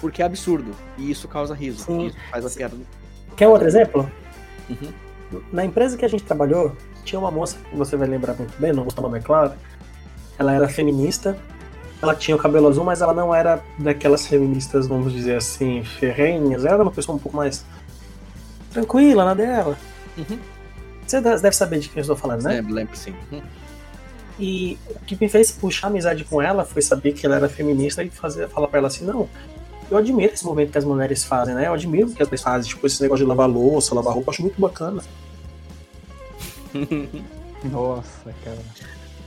porque 0.00 0.22
é 0.22 0.24
absurdo. 0.24 0.72
E 0.98 1.10
isso 1.10 1.28
causa 1.28 1.54
riso. 1.54 1.84
Sim. 1.84 2.06
Isso 2.06 2.16
faz 2.30 2.44
a 2.44 2.50
piada. 2.50 2.76
Quer 3.36 3.48
outro 3.48 3.66
exemplo? 3.66 4.10
Uhum. 4.68 4.92
Na 5.52 5.64
empresa 5.64 5.96
que 5.96 6.04
a 6.04 6.08
gente 6.08 6.24
trabalhou, 6.24 6.76
tinha 7.04 7.18
uma 7.18 7.30
moça, 7.30 7.56
que 7.70 7.76
você 7.76 7.96
vai 7.96 8.06
lembrar 8.06 8.34
muito 8.34 8.58
bem, 8.60 8.72
não 8.72 8.84
vou 8.84 8.92
falar 8.92 9.08
nome 9.08 9.18
é 9.18 9.22
claro. 9.22 9.52
Ela 10.38 10.52
era 10.52 10.68
feminista, 10.68 11.38
ela 12.00 12.14
tinha 12.14 12.36
o 12.36 12.38
cabelo 12.38 12.68
azul, 12.68 12.84
mas 12.84 13.00
ela 13.00 13.14
não 13.14 13.34
era 13.34 13.62
daquelas 13.78 14.26
feministas, 14.26 14.86
vamos 14.86 15.12
dizer 15.12 15.36
assim, 15.36 15.82
ferrenhas. 15.82 16.64
Ela 16.64 16.74
era 16.74 16.82
uma 16.82 16.92
pessoa 16.92 17.16
um 17.16 17.18
pouco 17.18 17.36
mais 17.36 17.64
tranquila 18.70 19.24
na 19.24 19.34
dela. 19.34 19.76
Uhum. 20.16 20.38
Você 21.06 21.20
deve 21.20 21.52
saber 21.52 21.78
de 21.78 21.88
quem 21.88 21.98
eu 21.98 22.02
estou 22.02 22.16
falando, 22.16 22.42
né? 22.42 22.54
Lembro, 22.54 22.74
lembro 22.74 22.96
sim. 22.96 23.14
E 24.38 24.78
o 24.90 24.98
que 25.00 25.16
me 25.18 25.28
fez 25.28 25.50
puxar 25.50 25.86
amizade 25.86 26.24
com 26.24 26.42
ela 26.42 26.64
foi 26.64 26.82
saber 26.82 27.12
que 27.12 27.24
ela 27.24 27.36
era 27.36 27.48
feminista 27.48 28.02
e 28.02 28.10
fazer, 28.10 28.48
falar 28.48 28.68
para 28.68 28.78
ela 28.78 28.88
assim: 28.88 29.04
não, 29.04 29.28
eu 29.90 29.96
admiro 29.96 30.32
esse 30.32 30.44
movimento 30.44 30.72
que 30.72 30.78
as 30.78 30.84
mulheres 30.84 31.24
fazem, 31.24 31.54
né? 31.54 31.68
Eu 31.68 31.72
admiro 31.72 32.08
o 32.08 32.12
que 32.12 32.22
as 32.22 32.28
mulheres 32.28 32.42
fazem, 32.42 32.68
tipo, 32.68 32.86
esse 32.86 33.00
negócio 33.00 33.24
de 33.24 33.28
lavar 33.28 33.48
louça, 33.48 33.94
lavar 33.94 34.14
roupa, 34.14 34.30
eu 34.30 34.32
acho 34.32 34.42
muito 34.42 34.60
bacana. 34.60 35.02
Nossa, 37.64 38.34
cara. 38.44 38.58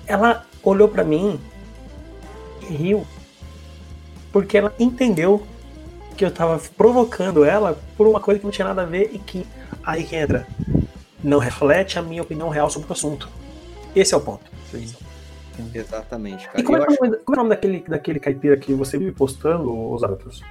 Ela 0.05 0.45
olhou 0.63 0.87
para 0.87 1.03
mim 1.03 1.39
e 2.69 2.73
riu. 2.73 3.07
Porque 4.31 4.57
ela 4.57 4.73
entendeu 4.77 5.43
que 6.15 6.23
eu 6.23 6.31
tava 6.31 6.61
provocando 6.77 7.43
ela 7.43 7.79
por 7.97 8.05
uma 8.05 8.19
coisa 8.19 8.39
que 8.39 8.45
não 8.45 8.51
tinha 8.51 8.67
nada 8.67 8.83
a 8.83 8.85
ver 8.85 9.09
e 9.13 9.17
que 9.17 9.47
aí 9.83 10.03
que 10.03 10.15
entra. 10.15 10.45
Não 11.23 11.39
reflete 11.39 11.99
a 11.99 12.01
minha 12.01 12.21
opinião 12.21 12.49
real 12.49 12.69
sobre 12.69 12.89
o 12.89 12.93
assunto. 12.93 13.29
Esse 13.95 14.13
é 14.13 14.17
o 14.17 14.21
ponto. 14.21 14.49
Sim. 14.71 14.87
Exatamente, 15.73 16.47
cara. 16.47 16.61
E 16.61 16.63
como, 16.63 16.77
é, 16.77 16.85
acho... 16.85 16.97
como 16.97 17.15
é, 17.15 17.19
o 17.27 17.35
nome 17.35 17.49
daquele, 17.49 17.83
daquele 17.87 18.19
caipira 18.19 18.55
que 18.57 18.73
você 18.73 18.97
vive 18.97 19.11
postando, 19.11 19.91
os 19.91 20.03
Atos? 20.03 20.41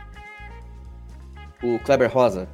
O 1.63 1.79
Kleber 1.81 2.13
Rosa. 2.13 2.49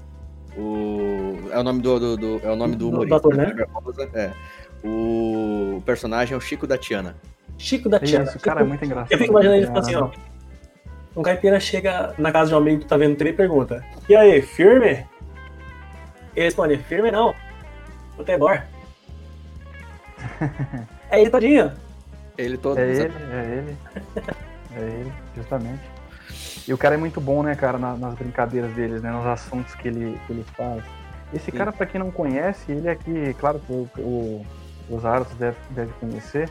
O... 0.56 1.50
É 1.50 1.58
o 1.58 1.62
nome 1.62 1.82
do, 1.82 1.98
do, 1.98 2.16
do 2.16 2.40
é 2.44 2.50
o 2.50 2.56
nome 2.56 2.76
do 2.76 2.88
humorista. 2.88 3.20
Do 3.20 3.28
ator, 3.28 3.36
né? 3.36 3.46
Kleber 3.46 3.68
Rosa, 3.72 4.10
é. 4.14 4.32
O 4.84 5.82
personagem 5.84 6.34
é 6.34 6.36
o 6.36 6.40
Chico 6.40 6.66
da 6.66 6.78
Tiana. 6.78 7.16
Chico 7.58 7.88
da 7.88 7.98
Tiana. 7.98 8.24
Isso, 8.24 8.38
cara, 8.38 8.60
é 8.60 8.64
muito 8.64 8.84
engraçado. 8.84 9.12
Eu 9.12 9.18
fico 9.18 9.32
imaginando 9.32 9.56
ele 9.56 9.78
assim, 9.78 9.94
ó. 9.96 10.10
Um 11.16 11.22
caipira 11.22 11.60
chega 11.60 12.14
na 12.18 12.32
casa 12.32 12.48
de 12.48 12.54
um 12.54 12.58
amigo 12.58 12.80
que 12.80 12.86
tá 12.86 12.96
vendo 12.96 13.16
TV 13.16 13.30
e 13.30 13.32
pergunta: 13.32 13.84
E 14.08 14.16
aí, 14.16 14.42
firme? 14.42 15.06
Ele 16.36 16.44
responde: 16.44 16.76
Firme 16.76 17.10
não. 17.10 17.34
O 18.18 18.24
Tebor. 18.24 18.62
é 21.10 21.20
ele 21.20 21.30
todinho. 21.30 21.72
Ele 22.36 22.58
todo. 22.58 22.78
É 22.78 22.82
ele, 22.82 23.02
é 23.02 23.58
ele. 23.58 23.76
É 24.76 24.80
ele, 24.80 25.12
justamente. 25.36 25.82
E 26.66 26.72
o 26.72 26.78
cara 26.78 26.94
é 26.94 26.98
muito 26.98 27.20
bom, 27.20 27.42
né, 27.42 27.54
cara, 27.54 27.78
nas 27.78 28.14
brincadeiras 28.14 28.72
deles, 28.72 29.02
né, 29.02 29.10
nos 29.10 29.26
assuntos 29.26 29.74
que 29.74 29.88
ele, 29.88 30.18
que 30.26 30.32
ele 30.32 30.44
faz. 30.56 30.82
Esse 31.32 31.50
Sim. 31.50 31.58
cara, 31.58 31.72
para 31.72 31.86
quem 31.86 32.00
não 32.00 32.10
conhece, 32.10 32.72
ele 32.72 32.88
é 32.88 32.92
aqui, 32.92 33.34
claro 33.38 33.60
que 33.60 33.72
o, 33.72 33.88
o, 33.98 34.46
os 34.88 35.04
Arthur 35.04 35.34
deve, 35.36 35.56
deve 35.70 35.92
conhecer. 36.00 36.48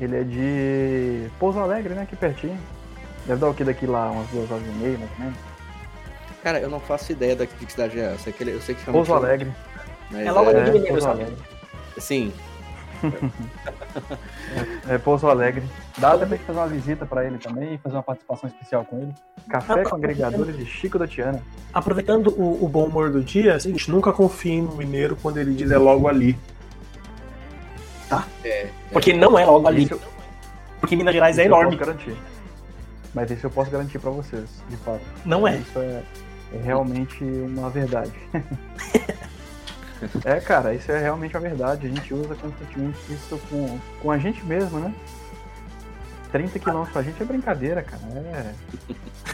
Ele 0.00 0.16
é 0.16 0.22
de 0.24 1.30
Pouso 1.38 1.58
Alegre, 1.58 1.94
né, 1.94 2.02
aqui 2.02 2.16
pertinho. 2.16 2.58
Deve 3.26 3.40
dar 3.40 3.50
o 3.50 3.54
que 3.54 3.62
daqui 3.62 3.86
lá, 3.86 4.10
umas 4.10 4.26
duas 4.28 4.50
horas 4.50 4.64
e 4.66 4.70
meia, 4.78 4.96
mais 4.96 5.10
ou 5.12 5.18
menos. 5.18 5.38
Cara, 6.42 6.58
eu 6.58 6.70
não 6.70 6.80
faço 6.80 7.12
ideia 7.12 7.36
daqui 7.36 7.54
de 7.58 7.66
que 7.66 7.72
cidade 7.72 8.00
é. 8.00 8.12
Eu 8.12 8.18
sei 8.18 8.32
que, 8.32 8.42
ele, 8.42 8.52
eu 8.52 8.60
sei 8.62 8.74
que 8.74 8.82
Pouso 8.90 9.12
Alegre. 9.12 9.52
É 10.14 10.32
logo 10.32 10.50
ali 10.50 10.64
de 10.64 10.70
Mineiro, 10.72 11.06
Alegre. 11.06 11.36
Sim, 11.98 12.32
é, 14.88 14.98
Pouso 14.98 15.26
Alegre. 15.28 15.62
Dá 15.98 16.16
também 16.16 16.38
fazer 16.38 16.58
uma 16.58 16.68
visita 16.68 17.06
para 17.06 17.24
ele 17.24 17.38
também, 17.38 17.78
fazer 17.78 17.96
uma 17.96 18.02
participação 18.02 18.48
especial 18.48 18.84
com 18.84 18.98
ele. 18.98 19.14
Café 19.48 19.82
com 19.84 19.96
agregadores 19.96 20.56
de 20.56 20.66
Chico 20.66 20.98
da 20.98 21.06
Tiana. 21.06 21.42
Aproveitando 21.72 22.28
o, 22.28 22.64
o, 22.64 22.68
bom 22.68 22.84
humor 22.84 23.10
do 23.10 23.22
dia, 23.22 23.52
é 23.52 23.54
a 23.54 23.58
gente 23.58 23.90
nunca 23.90 24.12
confie 24.12 24.60
no 24.60 24.74
mineiro 24.76 25.16
quando 25.16 25.38
ele 25.38 25.54
diz 25.54 25.70
é 25.70 25.78
logo 25.78 26.08
ali. 26.08 26.38
Tá? 28.08 28.26
É, 28.44 28.48
é. 28.48 28.70
Porque 28.92 29.12
não 29.12 29.38
é 29.38 29.44
logo 29.44 29.66
ali. 29.66 29.88
Porque 30.80 30.96
Minas 30.96 31.14
Gerais 31.14 31.38
é 31.38 31.44
enorme. 31.44 31.74
Eu 31.74 31.78
posso 31.78 31.90
garantir. 31.90 32.16
Mas 33.14 33.30
isso 33.30 33.46
eu 33.46 33.50
posso 33.50 33.70
garantir 33.70 33.98
para 33.98 34.10
vocês, 34.10 34.62
de 34.68 34.76
fato. 34.78 35.00
Não 35.24 35.46
é. 35.46 35.56
Isso 35.56 35.78
é, 35.78 36.02
é 36.54 36.62
realmente 36.62 37.22
uma 37.24 37.70
verdade. 37.70 38.12
É, 40.24 40.40
cara, 40.40 40.74
isso 40.74 40.90
é 40.90 40.98
realmente 40.98 41.36
a 41.36 41.40
verdade. 41.40 41.86
A 41.86 41.90
gente 41.90 42.14
usa 42.14 42.34
constantemente 42.34 42.98
isso 43.10 43.40
com, 43.50 43.78
com 44.00 44.10
a 44.10 44.18
gente 44.18 44.44
mesmo, 44.44 44.78
né? 44.78 44.94
30 46.32 46.58
km 46.58 46.84
pra 46.92 47.02
gente 47.02 47.20
é 47.22 47.26
brincadeira, 47.26 47.82
cara. 47.82 48.02
É. 48.14 48.54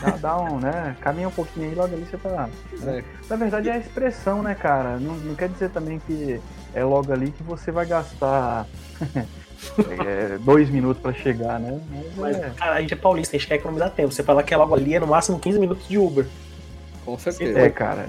Dá, 0.01 0.11
dá, 0.17 0.39
um, 0.39 0.59
né? 0.59 0.97
Caminha 1.01 1.29
um 1.29 1.33
pouquinho 1.33 1.69
aí, 1.69 1.75
logo 1.75 1.95
ali 1.95 2.05
você 2.05 2.17
tá. 2.17 2.49
Né? 2.81 3.05
Na 3.29 3.37
verdade 3.37 3.69
é 3.69 3.73
a 3.73 3.79
expressão, 3.79 4.43
né, 4.43 4.55
cara? 4.55 4.99
Não, 4.99 5.15
não 5.15 5.35
quer 5.35 5.49
dizer 5.49 5.71
também 5.71 6.01
que 6.07 6.41
é 6.75 6.85
logo 6.85 7.13
ali 7.13 7.31
que 7.31 7.43
você 7.43 7.71
vai 7.71 7.87
gastar 7.87 8.67
é, 10.05 10.39
dois 10.39 10.69
minutos 10.71 11.03
pra 11.03 11.13
chegar, 11.13 11.61
né? 11.61 11.81
Mas, 11.91 12.17
Mas 12.17 12.37
é... 12.37 12.51
cara, 12.51 12.77
a 12.77 12.81
gente 12.81 12.95
é 12.95 12.97
paulista, 12.97 13.37
a 13.37 13.39
gente 13.39 13.49
quer 13.49 13.57
economizar 13.57 13.91
tempo. 13.91 14.13
Você 14.13 14.23
falar 14.23 14.43
que 14.43 14.53
é 14.53 14.57
logo 14.57 14.75
ali 14.75 14.95
é 14.95 15.01
no 15.01 15.07
máximo 15.07 15.39
15 15.39 15.59
minutos 15.59 15.87
de 15.89 15.99
Uber. 15.99 16.27
Com 17.05 17.19
certeza. 17.19 17.59
É, 17.59 17.71
cara. 17.71 18.09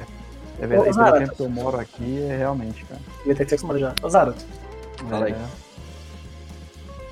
É 0.60 0.66
verdade. 0.68 0.90
Ô, 0.90 0.94
Pelo 0.94 0.94
Zara. 0.94 1.20
tempo 1.20 1.36
que 1.36 1.42
eu 1.42 1.50
moro 1.50 1.80
aqui, 1.80 2.22
é 2.30 2.38
realmente, 2.38 2.86
cara. 2.86 3.02
Devia 3.20 3.36
ter 3.36 3.44
que 3.44 3.50
ser 3.50 3.56
acostumado 3.56 3.80
já. 3.80 3.94
Ô, 4.02 4.10
Zara, 4.10 4.34
Fala 5.10 5.26
aí. 5.26 5.34
É. 5.34 5.46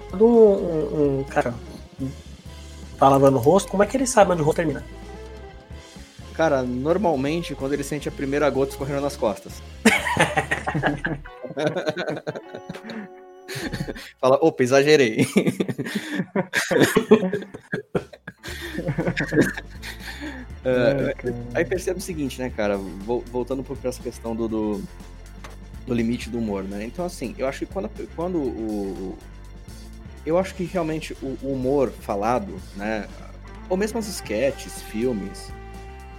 quando 0.10 0.26
um, 0.28 1.20
um 1.20 1.24
cara 1.26 1.54
tá 2.98 3.10
lavando 3.10 3.38
o 3.38 3.42
rosto, 3.42 3.70
como 3.70 3.84
é 3.84 3.86
que 3.86 3.96
ele 3.98 4.08
sabe 4.08 4.32
onde 4.32 4.42
o 4.42 4.46
rosto 4.46 4.56
termina? 4.58 4.84
Cara, 6.34 6.64
normalmente 6.64 7.54
quando 7.56 7.74
ele 7.74 7.84
sente 7.84 8.10
a 8.10 8.12
primeira 8.12 8.50
gota 8.50 8.72
escorrendo 8.72 9.02
nas 9.02 9.16
costas. 9.16 9.62
Fala, 14.20 14.38
opa, 14.42 14.64
exagerei. 14.64 15.26
Cara. 20.66 21.16
Aí 21.54 21.64
percebe 21.64 22.00
o 22.00 22.02
seguinte, 22.02 22.40
né, 22.42 22.50
cara? 22.50 22.78
Vol- 22.78 23.24
Voltando 23.32 23.64
pra 23.64 23.76
essa 23.90 24.02
questão 24.02 24.36
do, 24.36 24.48
do, 24.48 24.84
do 25.86 25.94
limite 25.94 26.30
do 26.30 26.40
humor, 26.40 26.64
né? 26.64 26.84
Então, 26.86 27.06
assim, 27.06 27.36
eu 27.38 27.48
acho 27.48 27.60
que 27.60 27.66
quando, 27.68 27.90
quando 28.16 28.38
o. 28.40 29.18
Eu 30.26 30.40
acho 30.40 30.56
que 30.56 30.64
realmente 30.64 31.14
o, 31.22 31.38
o 31.44 31.54
humor 31.54 31.92
falado, 31.92 32.56
né? 32.76 33.08
Ou 33.70 33.78
mesmo 33.78 34.00
as 34.00 34.08
sketches, 34.08 34.82
filmes, 34.82 35.52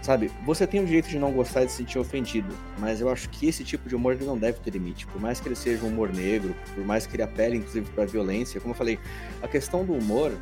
sabe? 0.01 0.31
Você 0.45 0.65
tem 0.65 0.81
o 0.81 0.87
direito 0.87 1.09
de 1.09 1.19
não 1.19 1.33
gostar 1.33 1.63
e 1.63 1.67
de 1.67 1.73
se 1.73 1.79
sentir 1.79 1.99
ofendido, 1.99 2.55
mas 2.79 3.01
eu 3.01 3.09
acho 3.11 3.29
que 3.29 3.49
esse 3.49 3.65
tipo 3.65 3.89
de 3.89 3.97
humor 3.97 4.15
ele 4.15 4.25
não 4.25 4.39
deve 4.39 4.61
ter 4.61 4.71
limite. 4.71 5.07
Por 5.09 5.21
mais 5.21 5.41
que 5.41 5.49
ele 5.49 5.57
seja 5.57 5.85
um 5.85 5.89
humor 5.89 6.13
negro, 6.13 6.55
por 6.75 6.85
mais 6.85 7.05
que 7.05 7.17
ele 7.17 7.23
apele, 7.25 7.57
inclusive, 7.57 7.91
pra 7.91 8.05
violência, 8.05 8.61
como 8.61 8.75
eu 8.75 8.79
falei, 8.79 8.97
a 9.43 9.49
questão 9.49 9.85
do 9.85 9.93
humor, 9.93 10.33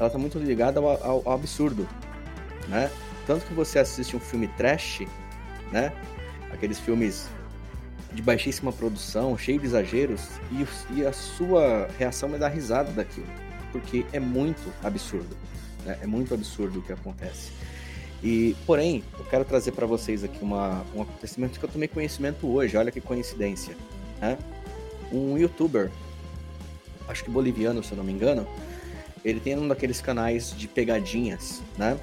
ela 0.00 0.08
tá 0.08 0.16
muito 0.18 0.38
ligada 0.38 0.80
ao, 0.80 0.88
ao- 0.88 1.22
ao 1.26 1.32
absurdo, 1.34 1.86
né? 2.68 2.90
Tanto 3.26 3.46
que 3.46 3.54
você 3.54 3.78
assiste 3.78 4.16
um 4.16 4.20
filme 4.20 4.48
trash, 4.48 5.02
né? 5.72 5.92
Aqueles 6.52 6.78
filmes 6.78 7.28
de 8.12 8.22
baixíssima 8.22 8.72
produção, 8.72 9.36
cheio 9.36 9.58
de 9.58 9.66
exageros, 9.66 10.28
e, 10.52 10.94
e 10.98 11.06
a 11.06 11.12
sua 11.12 11.88
reação 11.98 12.34
é 12.34 12.38
dar 12.38 12.48
risada 12.48 12.92
daquilo. 12.92 13.26
Porque 13.72 14.06
é 14.12 14.20
muito 14.20 14.72
absurdo. 14.82 15.36
Né? 15.84 15.98
É 16.02 16.06
muito 16.06 16.32
absurdo 16.32 16.78
o 16.78 16.82
que 16.82 16.92
acontece. 16.92 17.50
E, 18.22 18.56
porém, 18.66 19.02
eu 19.18 19.24
quero 19.24 19.44
trazer 19.44 19.72
para 19.72 19.84
vocês 19.84 20.22
aqui 20.22 20.42
uma, 20.42 20.84
um 20.94 21.02
acontecimento 21.02 21.58
que 21.58 21.64
eu 21.64 21.68
tomei 21.68 21.88
conhecimento 21.88 22.46
hoje. 22.46 22.76
Olha 22.76 22.90
que 22.90 23.00
coincidência. 23.00 23.76
Né? 24.20 24.38
Um 25.12 25.36
youtuber, 25.36 25.90
acho 27.08 27.24
que 27.24 27.30
boliviano, 27.30 27.82
se 27.82 27.92
eu 27.92 27.98
não 27.98 28.04
me 28.04 28.12
engano, 28.12 28.46
ele 29.24 29.40
tem 29.40 29.58
um 29.58 29.66
daqueles 29.66 30.00
canais 30.00 30.54
de 30.56 30.68
pegadinhas, 30.68 31.62
né? 31.76 31.98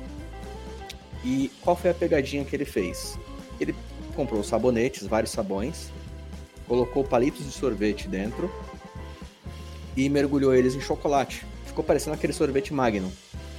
E 1.23 1.51
qual 1.61 1.75
foi 1.75 1.91
a 1.91 1.93
pegadinha 1.93 2.43
que 2.43 2.55
ele 2.55 2.65
fez? 2.65 3.17
Ele 3.59 3.75
comprou 4.15 4.43
sabonetes, 4.43 5.05
vários 5.07 5.31
sabões, 5.31 5.91
colocou 6.67 7.03
palitos 7.03 7.45
de 7.45 7.51
sorvete 7.51 8.07
dentro 8.07 8.51
e 9.95 10.09
mergulhou 10.09 10.53
eles 10.53 10.73
em 10.75 10.81
chocolate. 10.81 11.45
Ficou 11.65 11.83
parecendo 11.83 12.15
aquele 12.15 12.33
sorvete 12.33 12.73
Magnum 12.73 13.11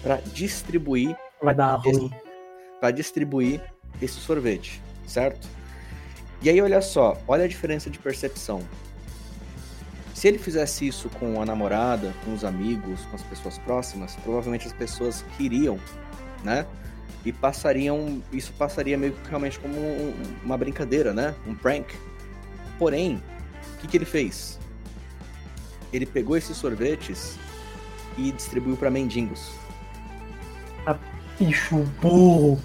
para 0.03 0.17
distribuir, 0.17 1.17
Vai 1.43 1.55
dar 1.55 1.77
ruim. 1.77 2.11
para 2.81 2.91
distribuir 2.91 3.61
esse 4.01 4.15
sorvete, 4.15 4.83
certo? 5.07 5.47
E 6.43 6.51
aí 6.51 6.61
olha 6.61 6.81
só, 6.83 7.17
olha 7.29 7.45
a 7.45 7.49
diferença 7.49 7.89
de 7.89 7.99
percepção. 7.99 8.61
Se 10.13 10.29
ele 10.29 10.39
fizesse 10.39 10.87
isso 10.87 11.09
com 11.11 11.41
a 11.41 11.47
namorada, 11.47 12.13
com 12.25 12.35
os 12.35 12.45
amigos, 12.45 13.01
com 13.07 13.17
as 13.17 13.23
pessoas 13.23 13.59
próximas, 13.59 14.15
provavelmente 14.17 14.67
as 14.67 14.73
pessoas 14.73 15.25
ririam, 15.39 15.79
né? 16.45 16.67
E 17.25 17.33
passariam, 17.33 18.21
isso 18.33 18.53
passaria 18.55 18.99
meio 18.99 19.13
que 19.13 19.29
realmente 19.29 19.59
como 19.59 19.75
um- 19.79 20.15
uma 20.45 20.57
brincadeira, 20.59 21.13
né? 21.13 21.35
Um 21.47 21.55
prank. 21.55 21.95
Porém, 22.79 23.23
o 23.75 23.79
que, 23.79 23.87
que 23.87 23.97
ele 23.97 24.05
fez? 24.05 24.59
Ele 25.93 26.05
pegou 26.07 26.37
esses 26.37 26.57
sorvetes 26.57 27.37
e 28.19 28.33
distribuiu 28.33 28.77
para 28.77 28.91
mendigos. 28.91 29.51
Bicho 31.39 31.77
burro. 32.01 32.61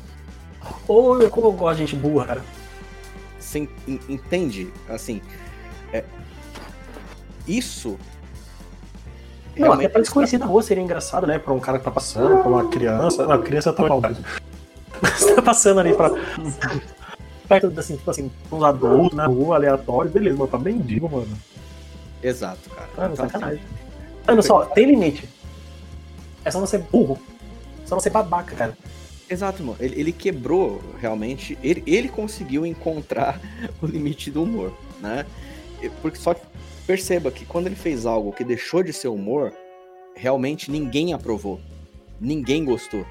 Ou 0.88 1.30
como 1.30 1.48
eu 1.48 1.52
gosto 1.54 1.78
de 1.80 1.86
gente 1.86 1.96
burra, 1.96 2.26
cara. 2.26 2.44
Você 3.40 3.60
en- 3.88 4.00
entende? 4.10 4.72
Assim, 4.90 5.22
é, 5.94 6.04
isso 7.48 7.98
Não, 9.56 9.72
até 9.74 9.88
pra 9.88 10.02
desconhecido 10.02 10.42
na 10.42 10.46
rua 10.48 10.62
seria 10.62 10.84
engraçado, 10.84 11.26
né? 11.26 11.40
Pra 11.40 11.54
um 11.54 11.60
cara 11.60 11.80
que 11.80 11.86
tá 11.86 11.92
passando, 11.92 12.40
pra 12.42 12.50
uma 12.50 12.68
criança. 12.70 13.26
Não, 13.26 13.42
criança 13.42 13.72
tá 13.74 13.88
mal. 13.88 14.02
passando 15.44 15.80
ali 15.80 15.94
pra. 15.94 16.12
Perto, 17.48 17.80
assim, 17.80 17.96
tipo 17.96 18.12
assim, 18.12 18.32
uns 18.52 18.64
adultos 18.64 19.16
na 19.16 19.26
rua, 19.26 19.56
aleatório, 19.56 20.12
beleza, 20.12 20.36
mas 20.38 20.50
pra 20.50 20.60
mendigo, 20.60 21.10
mano. 21.10 21.38
Exato, 22.22 22.70
cara. 22.70 22.90
Mano, 22.98 23.14
Então, 23.14 23.26
sacanagem. 23.26 23.64
Mano, 24.28 24.44
só, 24.44 24.66
tem 24.66 24.86
limite. 24.86 25.30
É 26.44 26.52
só 26.52 26.60
não 26.60 26.68
ser 26.68 26.80
burro. 26.80 27.18
Só 27.86 27.96
não 27.96 28.02
ser 28.02 28.10
babaca, 28.10 28.54
cara. 28.56 28.78
Exato, 29.30 29.64
mano. 29.64 29.78
Ele, 29.80 30.00
ele 30.00 30.12
quebrou 30.12 30.82
realmente. 31.00 31.58
Ele, 31.64 31.84
ele 31.88 32.10
conseguiu 32.10 32.66
encontrar 32.66 33.40
o 33.82 33.86
limite 33.86 34.30
do 34.30 34.44
humor, 34.44 34.74
né? 35.00 35.26
Porque 36.02 36.18
só 36.18 36.36
perceba 36.86 37.32
que 37.32 37.46
quando 37.46 37.68
ele 37.68 37.76
fez 37.76 38.06
algo 38.06 38.34
que 38.34 38.44
deixou 38.44 38.84
de 38.84 38.92
ser 38.92 39.10
humor, 39.10 39.54
realmente 40.16 40.72
ninguém 40.72 41.14
aprovou. 41.14 41.62
Ninguém 42.20 42.66
gostou. 42.66 43.06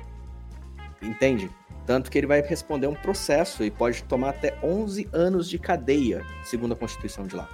Entende? 1.00 1.50
Tanto 1.86 2.10
que 2.10 2.18
ele 2.18 2.26
vai 2.26 2.40
responder 2.42 2.88
um 2.88 2.94
processo 2.94 3.62
e 3.64 3.70
pode 3.70 4.02
tomar 4.04 4.30
até 4.30 4.58
11 4.62 5.08
anos 5.12 5.48
de 5.48 5.58
cadeia, 5.58 6.24
segundo 6.44 6.72
a 6.72 6.76
Constituição 6.76 7.26
de 7.26 7.36
lá. 7.36 7.48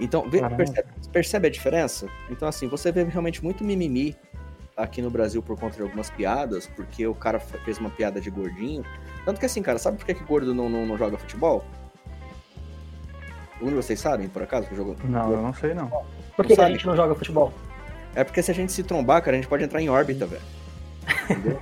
Então, 0.00 0.28
vê- 0.28 0.40
percebe, 0.56 0.88
percebe 1.12 1.46
a 1.48 1.50
diferença? 1.50 2.08
Então, 2.30 2.48
assim, 2.48 2.66
você 2.68 2.90
vê 2.90 3.04
realmente 3.04 3.42
muito 3.42 3.62
mimimi 3.64 4.16
aqui 4.76 5.00
no 5.02 5.10
Brasil 5.10 5.42
por 5.42 5.58
conta 5.58 5.76
de 5.76 5.82
algumas 5.82 6.08
piadas, 6.10 6.66
porque 6.66 7.06
o 7.06 7.14
cara 7.14 7.38
fe- 7.40 7.58
fez 7.58 7.78
uma 7.78 7.90
piada 7.90 8.20
de 8.20 8.30
gordinho. 8.30 8.84
Tanto 9.24 9.38
que 9.40 9.46
assim, 9.46 9.62
cara, 9.62 9.78
sabe 9.78 9.96
por 9.98 10.06
que, 10.06 10.14
que 10.14 10.24
gordo 10.24 10.54
não, 10.54 10.68
não, 10.68 10.86
não 10.86 10.96
joga 10.98 11.16
futebol? 11.18 11.64
Algum 13.54 13.70
de 13.70 13.74
vocês 13.74 13.98
sabem, 13.98 14.28
por 14.28 14.42
acaso, 14.42 14.68
que 14.68 14.74
jogou? 14.76 14.96
Não, 15.04 15.32
eu 15.32 15.42
não 15.42 15.52
sei 15.54 15.74
não. 15.74 15.88
Por 16.36 16.46
que, 16.46 16.54
que 16.54 16.60
a 16.60 16.68
gente 16.70 16.86
não 16.86 16.94
joga 16.94 17.14
futebol? 17.16 17.52
É 18.14 18.22
porque 18.22 18.40
se 18.42 18.50
a 18.52 18.54
gente 18.54 18.70
se 18.72 18.82
trombar, 18.84 19.20
cara, 19.22 19.36
a 19.36 19.40
gente 19.40 19.48
pode 19.48 19.64
entrar 19.64 19.80
em 19.80 19.88
órbita, 19.88 20.26
velho. 20.26 20.42
Entendeu? 21.28 21.58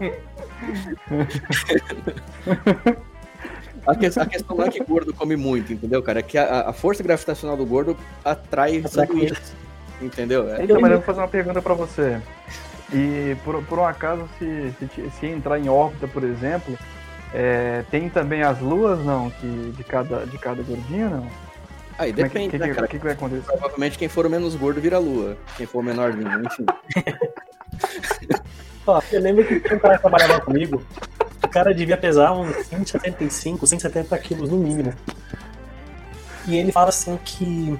A, 3.84 3.96
que- 3.96 4.06
a 4.06 4.26
questão 4.26 4.56
não 4.56 4.64
é 4.64 4.70
que 4.70 4.78
gordo 4.84 5.12
come 5.12 5.34
muito, 5.34 5.72
entendeu, 5.72 6.00
cara? 6.04 6.20
É 6.20 6.22
que 6.22 6.38
a, 6.38 6.68
a 6.68 6.72
força 6.72 7.02
gravitacional 7.02 7.56
do 7.56 7.66
gordo 7.66 7.96
atrai 8.24 8.80
sanduíches. 8.86 9.52
Entendeu? 10.00 10.48
É. 10.54 10.62
Então, 10.62 10.80
mas 10.80 10.92
eu 10.92 10.98
vou 10.98 11.06
fazer 11.06 11.18
uma 11.20 11.26
pergunta 11.26 11.60
pra 11.60 11.74
você. 11.74 12.20
E 12.92 13.36
por, 13.44 13.60
por 13.64 13.80
um 13.80 13.84
acaso, 13.84 14.28
se, 14.38 14.72
se, 14.78 15.10
se 15.18 15.26
entrar 15.26 15.58
em 15.58 15.68
órbita, 15.68 16.06
por 16.06 16.22
exemplo, 16.22 16.78
é, 17.34 17.82
tem 17.90 18.08
também 18.08 18.44
as 18.44 18.60
luas, 18.60 19.00
não? 19.04 19.30
Que, 19.30 19.72
de, 19.76 19.82
cada, 19.82 20.26
de 20.26 20.38
cada 20.38 20.62
gordinho, 20.62 21.10
não? 21.10 21.26
Aí 21.98 22.12
Como 22.12 22.26
é 22.26 22.28
que- 22.28 22.34
depende, 22.38 22.50
que, 22.50 22.58
né, 22.58 22.68
que, 22.68 22.74
cara? 22.74 22.86
que, 22.86 22.98
que 22.98 23.04
vai 23.04 23.14
acontecer? 23.14 23.42
Provavelmente 23.46 23.98
quem 23.98 24.08
for 24.08 24.26
o 24.26 24.30
menos 24.30 24.54
gordo 24.54 24.80
vira 24.80 24.98
lua. 25.00 25.36
Quem 25.56 25.66
for 25.66 25.80
o 25.80 25.82
menorzinho, 25.82 26.28
enfim. 26.44 26.66
Ó, 28.86 29.00
eu 29.12 29.20
lembro 29.20 29.44
que 29.44 29.74
um 29.74 29.78
cara 29.78 29.94
que 29.96 30.00
trabalhava 30.00 30.40
comigo. 30.40 30.82
O 31.44 31.48
cara 31.48 31.74
devia 31.74 31.96
pesar 31.96 32.32
uns 32.32 32.54
175, 32.66 33.66
170 33.66 34.18
quilos 34.18 34.50
no 34.50 34.56
mínimo. 34.56 34.92
E 36.46 36.56
ele 36.56 36.72
fala 36.72 36.88
assim 36.88 37.18
que 37.24 37.78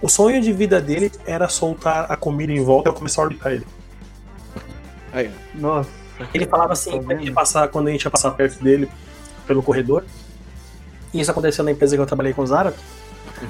o 0.00 0.08
sonho 0.08 0.40
de 0.40 0.52
vida 0.52 0.80
dele 0.80 1.10
era 1.26 1.48
soltar 1.48 2.10
a 2.10 2.16
comida 2.16 2.52
em 2.52 2.62
volta 2.62 2.88
e 2.88 2.90
eu 2.90 2.94
começar 2.94 3.22
a 3.22 3.24
orbitar 3.24 3.52
ele. 3.52 3.66
Aí, 5.12 5.30
Nossa. 5.54 5.88
Ele 6.32 6.46
falava 6.46 6.72
assim, 6.72 6.90
Tá 6.92 6.98
quando 6.98 7.10
a, 7.10 7.14
gente 7.14 7.20
ia 7.22 7.26
vendo? 7.26 7.34
passar, 7.34 7.68
quando 7.68 7.88
a 7.88 7.90
gente 7.90 8.04
ia 8.04 8.10
passar 8.10 8.30
perto 8.32 8.62
dele 8.62 8.88
pelo 9.46 9.62
corredor. 9.62 10.04
E 11.12 11.20
isso 11.20 11.30
aconteceu 11.30 11.64
na 11.64 11.70
empresa 11.72 11.96
que 11.96 12.02
eu 12.02 12.06
trabalhei 12.06 12.32
com 12.32 12.42
o 12.42 12.46
Zara. 12.46 12.74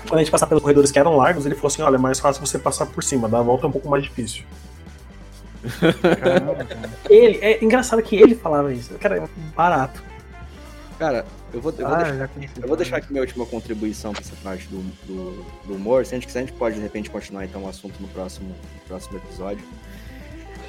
Quando 0.09 0.14
a 0.14 0.18
gente 0.18 0.31
passar 0.31 0.46
pelos 0.46 0.62
corredores 0.62 0.90
que 0.90 0.98
eram 0.98 1.16
largos, 1.16 1.44
ele 1.44 1.55
falou 1.55 1.68
assim: 1.68 1.83
olha, 1.83 1.96
é 1.96 1.98
mais 1.98 2.20
fácil 2.20 2.44
você 2.44 2.59
passar 2.59 2.87
por 2.87 3.03
cima, 3.03 3.29
dar 3.29 3.40
a 3.40 3.42
volta 3.42 3.66
é 3.66 3.68
um 3.68 3.72
pouco 3.72 3.88
mais 3.88 4.03
difícil. 4.03 4.44
Caramba, 6.20 6.64
cara. 6.64 6.90
Ele, 7.09 7.38
é 7.40 7.64
engraçado 7.64 8.03
que 8.03 8.16
ele 8.16 8.35
falava 8.35 8.72
isso. 8.72 8.94
Cara, 8.94 9.18
é 9.18 9.29
barato. 9.55 10.03
cara, 10.98 11.24
eu 11.53 11.61
vou, 11.61 11.72
eu 11.79 11.87
vou 11.87 11.94
Ah, 11.94 11.98
deixar 12.03 12.16
já 12.16 12.29
conheci. 12.29 12.55
Eu 12.61 12.68
vou 12.68 12.77
deixar 12.77 12.96
aqui 12.96 13.11
minha 13.11 13.22
última 13.22 13.46
contribuição 13.46 14.12
para 14.12 14.22
essa 14.22 14.37
parte 14.42 14.66
do, 14.68 14.79
do, 15.07 15.44
do 15.66 15.74
humor. 15.74 16.05
Se 16.05 16.14
a 16.14 16.18
gente 16.18 16.27
quiser, 16.27 16.40
a 16.40 16.42
gente 16.46 16.55
pode 16.55 16.77
de 16.77 16.83
repente 16.83 17.11
continuar 17.11 17.44
então 17.44 17.62
o 17.64 17.68
assunto 17.68 18.00
no 18.00 18.09
próximo, 18.09 18.48
no 18.48 18.81
próximo 18.87 19.16
episódio. 19.18 19.64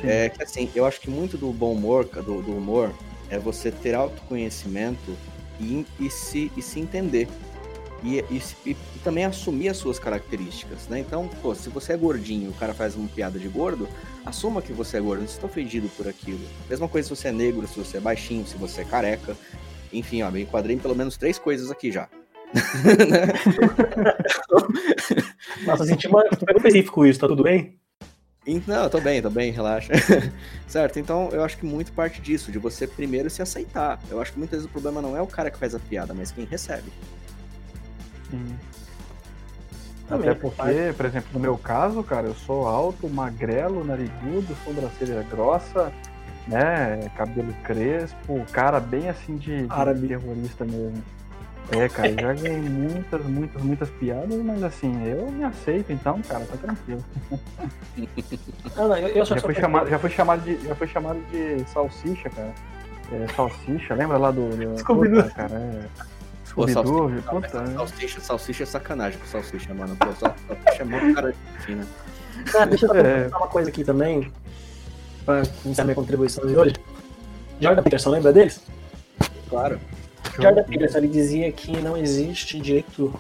Sim. 0.01 0.08
É 0.08 0.29
que 0.29 0.43
assim, 0.43 0.69
eu 0.75 0.86
acho 0.86 0.99
que 1.01 1.10
muito 1.10 1.38
do 1.38 1.51
bom 1.51 1.73
humor, 1.73 2.05
do, 2.05 2.41
do 2.41 2.58
humor, 2.58 2.91
é 3.29 3.39
você 3.39 3.71
ter 3.71 3.95
autoconhecimento 3.95 5.15
e, 5.60 5.86
e, 5.99 6.10
se, 6.10 6.51
e 6.55 6.62
se 6.62 6.79
entender. 6.79 7.27
E, 8.03 8.19
e, 8.29 8.41
e, 8.65 8.75
também 9.03 9.25
assumir 9.25 9.69
as 9.69 9.77
suas 9.77 9.97
características, 9.97 10.88
né? 10.88 10.99
Então, 10.99 11.27
pô, 11.41 11.55
se 11.55 11.69
você 11.69 11.93
é 11.93 11.97
gordinho 11.97 12.47
e 12.47 12.49
o 12.49 12.53
cara 12.53 12.73
faz 12.73 12.95
uma 12.95 13.08
piada 13.08 13.39
de 13.39 13.47
gordo, 13.47 13.88
assuma 14.25 14.62
que 14.62 14.73
você 14.73 14.97
é 14.97 15.01
gordo, 15.01 15.19
não 15.19 15.25
está 15.25 15.45
ofendido 15.45 15.88
por 15.89 16.08
aquilo. 16.08 16.39
Mesma 16.69 16.88
coisa 16.88 17.08
se 17.08 17.15
você 17.15 17.29
é 17.29 17.31
negro, 17.31 17.67
se 17.67 17.79
você 17.79 17.97
é 17.97 17.99
baixinho, 17.99 18.45
se 18.45 18.58
você 18.58 18.81
é 18.81 18.86
careca. 18.86 19.36
Enfim, 19.91 20.21
ó, 20.23 20.29
eu 20.29 20.39
enquadrei 20.39 20.75
em 20.75 20.79
pelo 20.79 20.95
menos 20.95 21.17
três 21.17 21.39
coisas 21.39 21.71
aqui 21.71 21.91
já. 21.91 22.08
Nossa, 25.65 25.86
senti 25.86 26.08
uma 26.08 26.23
específico 26.27 27.05
isso, 27.05 27.19
tá 27.19 27.27
tudo 27.27 27.43
bem? 27.43 27.77
Não, 28.67 28.89
tô 28.89 29.01
bem, 29.01 29.21
tô 29.21 29.29
bem, 29.29 29.51
relaxa. 29.51 29.91
certo, 30.67 30.99
então 30.99 31.29
eu 31.31 31.43
acho 31.43 31.58
que 31.58 31.65
muito 31.65 31.91
parte 31.91 32.21
disso, 32.21 32.51
de 32.51 32.60
você 32.60 32.86
primeiro 32.86 33.29
se 33.29 33.41
aceitar. 33.41 33.99
Eu 34.10 34.21
acho 34.21 34.34
que 34.34 34.38
muitas 34.38 34.60
vezes 34.60 34.69
o 34.69 34.71
problema 34.71 35.01
não 35.01 35.17
é 35.17 35.21
o 35.21 35.27
cara 35.27 35.49
que 35.49 35.58
faz 35.58 35.73
a 35.73 35.79
piada, 35.79 36.13
mas 36.13 36.31
quem 36.31 36.45
recebe. 36.45 36.91
Sim. 38.29 38.57
Também, 40.07 40.29
Até 40.29 40.39
porque, 40.39 40.93
por 40.95 41.05
exemplo, 41.05 41.29
no 41.33 41.39
meu 41.39 41.57
caso, 41.57 42.03
cara, 42.03 42.27
eu 42.27 42.35
sou 42.35 42.67
alto, 42.67 43.09
magrelo, 43.09 43.83
narigudo, 43.83 44.55
sobrancelha 44.63 45.23
grossa, 45.23 45.91
né? 46.47 47.09
Cabelo 47.17 47.53
crespo, 47.63 48.45
cara 48.51 48.79
bem 48.79 49.09
assim 49.09 49.35
de, 49.35 49.67
de 49.67 50.07
terrorista 50.07 50.63
mesmo. 50.63 51.03
É, 51.71 51.89
cara, 51.89 52.13
já 52.13 52.33
ganhei 52.33 52.61
muitas, 52.61 53.25
muitas, 53.25 53.61
muitas 53.63 53.89
piadas, 53.89 54.38
mas 54.43 54.61
assim, 54.61 55.03
eu 55.07 55.31
me 55.31 55.43
aceito 55.43 55.91
então, 55.91 56.21
cara, 56.21 56.45
tá 56.45 56.57
tranquilo. 56.57 57.03
Não, 58.75 58.89
não, 58.89 58.97
eu, 58.97 59.07
eu 59.07 59.25
já, 59.25 59.38
fui 59.38 59.55
chamado, 59.55 59.89
já, 59.89 59.97
fui 59.97 60.09
chamado 60.09 60.41
de, 60.43 60.67
já 60.67 60.75
fui 60.75 60.88
chamado 60.88 61.19
de 61.31 61.63
salsicha, 61.69 62.29
cara. 62.29 62.53
É, 63.11 63.27
salsicha, 63.33 63.93
lembra 63.93 64.17
lá 64.17 64.31
do. 64.31 64.49
do 64.49 64.77
Scooby-Doo, 64.79 65.31
cara? 65.31 65.55
É. 65.55 65.85
Pô, 66.55 66.65
salsicha, 66.69 67.21
puta, 67.29 67.61
né? 67.63 67.73
salsicha, 67.75 68.21
salsicha 68.21 68.63
é 68.63 68.65
sacanagem 68.65 69.19
com 69.19 69.25
salsicha, 69.25 69.73
mano. 69.73 69.93
Pô, 69.97 70.07
salsicha 70.13 70.81
é 70.81 70.85
muito 70.85 71.13
cara 71.13 71.33
de 71.33 71.65
fina. 71.65 71.85
Ah, 72.57 72.65
deixa 72.65 72.85
eu 72.85 72.95
é. 72.95 73.27
uma 73.27 73.47
coisa 73.47 73.69
aqui 73.69 73.83
também, 73.83 74.31
pra 75.25 75.43
iniciar 75.65 75.83
minha 75.83 75.95
contribuição 75.95 76.47
de 76.47 76.57
hoje. 76.57 76.75
Jordan 77.59 77.83
Peterson, 77.83 78.09
lembra 78.09 78.31
deles? 78.31 78.61
Claro. 79.49 79.79
Jordan 80.39 80.63
Peterson 80.63 80.97
ele 80.99 81.07
dizia 81.09 81.51
que 81.51 81.75
não 81.81 81.97
existe 81.97 82.57
direito 82.57 83.13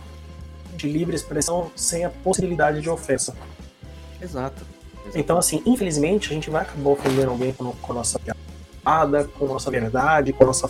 de 0.77 0.89
livre 0.89 1.13
expressão 1.13 1.69
sem 1.75 2.05
a 2.05 2.09
possibilidade 2.09 2.81
de 2.81 2.89
ofensa. 2.89 3.35
Exato. 4.21 4.65
Exato. 5.03 5.19
Então, 5.19 5.37
assim, 5.37 5.61
infelizmente, 5.65 6.31
a 6.31 6.33
gente 6.33 6.49
vai 6.49 6.61
acabar 6.61 6.89
ofendendo 6.89 7.31
alguém 7.31 7.51
com, 7.51 7.71
com 7.73 7.91
a 7.91 7.95
nossa 7.95 8.17
piada, 8.17 9.25
com 9.25 9.45
a 9.45 9.47
nossa 9.49 9.69
verdade, 9.69 10.31
com 10.31 10.43
a 10.43 10.47
nossa 10.47 10.69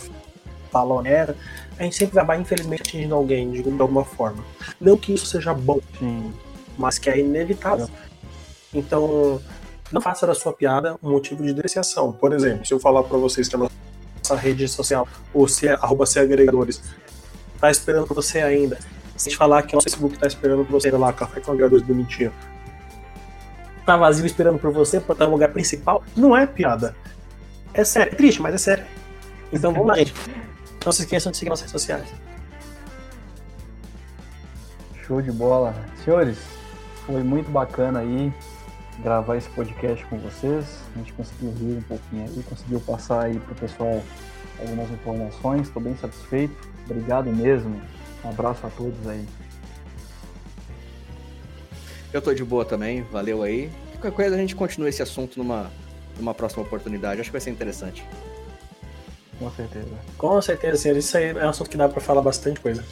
fala 0.76 0.94
honesta. 0.94 1.34
A 1.78 1.82
gente 1.82 1.96
sempre 1.96 2.22
vai, 2.22 2.38
infelizmente, 2.38 2.82
atingindo 2.82 3.14
alguém 3.14 3.50
de 3.50 3.68
alguma 3.80 4.04
forma. 4.04 4.44
Não 4.80 4.96
que 4.96 5.14
isso 5.14 5.26
seja 5.26 5.54
bom, 5.54 5.80
Sim. 5.98 6.32
mas 6.76 6.98
que 6.98 7.08
é 7.08 7.18
inevitável. 7.18 7.88
Então, 8.74 9.40
não 9.90 10.00
faça 10.00 10.26
da 10.26 10.34
sua 10.34 10.52
piada 10.52 10.96
um 11.02 11.10
motivo 11.10 11.42
de 11.42 11.52
depreciação. 11.52 12.12
Por 12.12 12.32
exemplo, 12.32 12.66
se 12.66 12.74
eu 12.74 12.80
falar 12.80 13.02
para 13.02 13.16
vocês 13.16 13.48
que 13.48 13.56
a 13.56 13.58
nossa 13.58 14.36
rede 14.36 14.68
social, 14.68 15.08
ou 15.32 15.48
se 15.48 15.68
é, 15.68 15.72
arroba 15.72 16.04
se 16.04 16.18
agregadores, 16.18 16.82
tá 17.58 17.70
esperando 17.70 18.06
por 18.06 18.14
você 18.14 18.40
ainda. 18.40 18.78
Se 19.16 19.28
a 19.28 19.30
gente 19.30 19.38
falar 19.38 19.62
que 19.62 19.74
o 19.74 19.76
nosso 19.76 19.88
Facebook 19.88 20.18
tá 20.18 20.26
esperando 20.26 20.64
por 20.64 20.72
você 20.72 20.90
lá, 20.90 21.12
café 21.12 21.40
com 21.40 21.52
agregadores 21.52 21.86
bonitinho, 21.86 22.32
tá 23.86 23.96
vazio 23.96 24.26
esperando 24.26 24.58
por 24.58 24.72
você 24.72 25.00
pra 25.00 25.12
estar 25.12 25.26
no 25.26 25.32
lugar 25.32 25.52
principal, 25.52 26.02
não 26.14 26.36
é 26.36 26.46
piada. 26.46 26.94
É 27.72 27.84
sério, 27.84 28.12
é 28.12 28.16
triste, 28.16 28.42
mas 28.42 28.54
é 28.54 28.58
sério. 28.58 28.84
Então 29.52 29.72
vamos 29.72 29.88
lá, 29.88 29.96
gente. 29.96 30.12
Não 30.86 30.92
se 30.92 31.02
esqueçam 31.02 31.32
de 31.32 31.38
seguir 31.38 31.50
nossas 31.50 31.62
redes 31.62 31.72
sociais. 31.72 32.08
Show 35.04 35.20
de 35.20 35.32
bola. 35.32 35.74
Senhores, 36.04 36.38
foi 37.04 37.24
muito 37.24 37.50
bacana 37.50 37.98
aí 37.98 38.32
gravar 39.02 39.36
esse 39.36 39.48
podcast 39.48 40.06
com 40.06 40.16
vocês. 40.18 40.78
A 40.94 40.98
gente 40.98 41.12
conseguiu 41.12 41.50
rir 41.54 41.78
um 41.78 41.82
pouquinho 41.82 42.22
aí, 42.22 42.42
conseguiu 42.44 42.78
passar 42.78 43.24
aí 43.24 43.40
pro 43.40 43.56
pessoal 43.56 44.00
algumas 44.60 44.88
informações. 44.92 45.66
Estou 45.66 45.82
bem 45.82 45.96
satisfeito. 45.96 46.54
Obrigado 46.88 47.32
mesmo. 47.32 47.82
Um 48.24 48.28
abraço 48.30 48.64
a 48.64 48.70
todos 48.70 49.08
aí. 49.08 49.26
Eu 52.12 52.22
tô 52.22 52.32
de 52.32 52.44
boa 52.44 52.64
também, 52.64 53.02
valeu 53.02 53.42
aí. 53.42 53.72
Qualquer 53.94 54.12
coisa 54.12 54.36
a 54.36 54.38
gente 54.38 54.54
continua 54.54 54.88
esse 54.88 55.02
assunto 55.02 55.36
numa, 55.36 55.68
numa 56.16 56.32
próxima 56.32 56.62
oportunidade. 56.62 57.20
Acho 57.20 57.30
que 57.30 57.32
vai 57.32 57.40
ser 57.40 57.50
interessante. 57.50 58.04
Com 59.38 59.50
certeza. 59.50 59.90
Com 60.16 60.42
certeza, 60.42 60.76
senhor. 60.76 60.96
Isso 60.96 61.16
aí 61.16 61.24
é 61.30 61.46
um 61.46 61.48
assunto 61.48 61.70
que 61.70 61.76
dá 61.76 61.88
para 61.88 62.00
falar 62.00 62.22
bastante 62.22 62.60
coisa. 62.60 62.84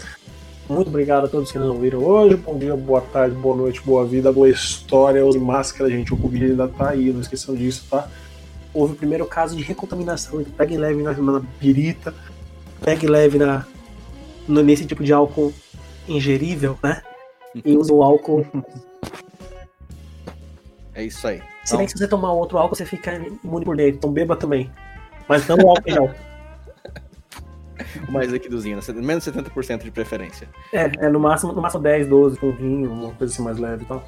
Muito 0.68 0.88
obrigado 0.88 1.26
a 1.26 1.28
todos 1.28 1.52
que 1.52 1.58
nos 1.58 1.68
ouviram 1.68 2.02
hoje. 2.02 2.36
Bom 2.36 2.58
dia, 2.58 2.74
boa 2.74 3.00
tarde, 3.00 3.34
boa 3.34 3.54
noite, 3.54 3.82
boa 3.82 4.04
vida, 4.06 4.32
boa 4.32 4.48
história. 4.48 5.24
Use 5.24 5.38
máscara, 5.38 5.90
gente. 5.90 6.12
O 6.12 6.16
Covid 6.16 6.44
ainda 6.46 6.68
tá 6.68 6.90
aí, 6.90 7.12
não 7.12 7.20
esqueçam 7.20 7.54
disso, 7.54 7.86
tá? 7.90 8.08
Houve 8.72 8.94
o 8.94 8.96
primeiro 8.96 9.26
caso 9.26 9.56
de 9.56 9.62
recontaminação. 9.62 10.40
Então 10.40 10.52
pegue 10.54 10.76
leve 10.76 11.02
na, 11.02 11.12
na 11.12 11.40
birita, 11.60 12.14
pegue 12.82 13.06
leve 13.06 13.38
na, 13.38 13.66
no, 14.48 14.62
nesse 14.62 14.86
tipo 14.86 15.04
de 15.04 15.12
álcool 15.12 15.52
ingerível, 16.08 16.78
né? 16.82 17.02
E 17.64 17.76
use 17.76 17.92
o 17.92 18.02
álcool. 18.02 18.46
É 20.94 21.04
isso 21.04 21.26
aí. 21.26 21.42
Se 21.64 21.76
bem 21.76 21.86
que 21.86 21.92
se 21.92 21.98
você 21.98 22.08
tomar 22.08 22.32
outro 22.32 22.56
álcool, 22.56 22.74
você 22.74 22.86
fica 22.86 23.14
imune 23.42 23.64
por 23.64 23.76
dentro. 23.76 23.96
Então 23.96 24.12
beba 24.12 24.36
também. 24.36 24.70
Mas 25.28 25.46
não 25.46 25.56
o 25.56 25.70
álcool 25.70 25.90
gel. 25.90 26.10
O 28.08 28.12
mais 28.12 28.30
líquidozinho, 28.30 28.76
né? 28.76 28.82
menos 29.02 29.24
70% 29.24 29.82
de 29.82 29.90
preferência. 29.90 30.48
É, 30.72 31.06
é 31.06 31.08
no, 31.08 31.20
máximo, 31.20 31.52
no 31.52 31.62
máximo 31.62 31.82
10, 31.82 32.08
12 32.08 32.38
com 32.38 32.52
vinho, 32.52 32.92
uma 32.92 33.12
coisa 33.12 33.32
assim 33.32 33.42
mais 33.42 33.58
leve 33.58 33.84
e 33.84 33.86
tal. 33.86 34.04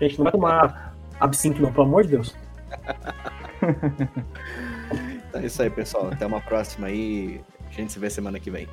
Gente, 0.00 0.18
não 0.18 0.24
vai 0.24 0.32
tomar 0.32 0.96
absinto 1.18 1.60
não, 1.60 1.72
pelo 1.72 1.86
amor 1.86 2.04
de 2.04 2.10
Deus. 2.10 2.36
então 5.28 5.40
é 5.40 5.46
isso 5.46 5.62
aí, 5.62 5.70
pessoal. 5.70 6.10
Até 6.12 6.26
uma 6.26 6.40
próxima 6.40 6.86
aí. 6.86 7.40
A 7.68 7.72
gente 7.72 7.92
se 7.92 7.98
vê 7.98 8.08
semana 8.08 8.38
que 8.38 8.50
vem. 8.50 8.68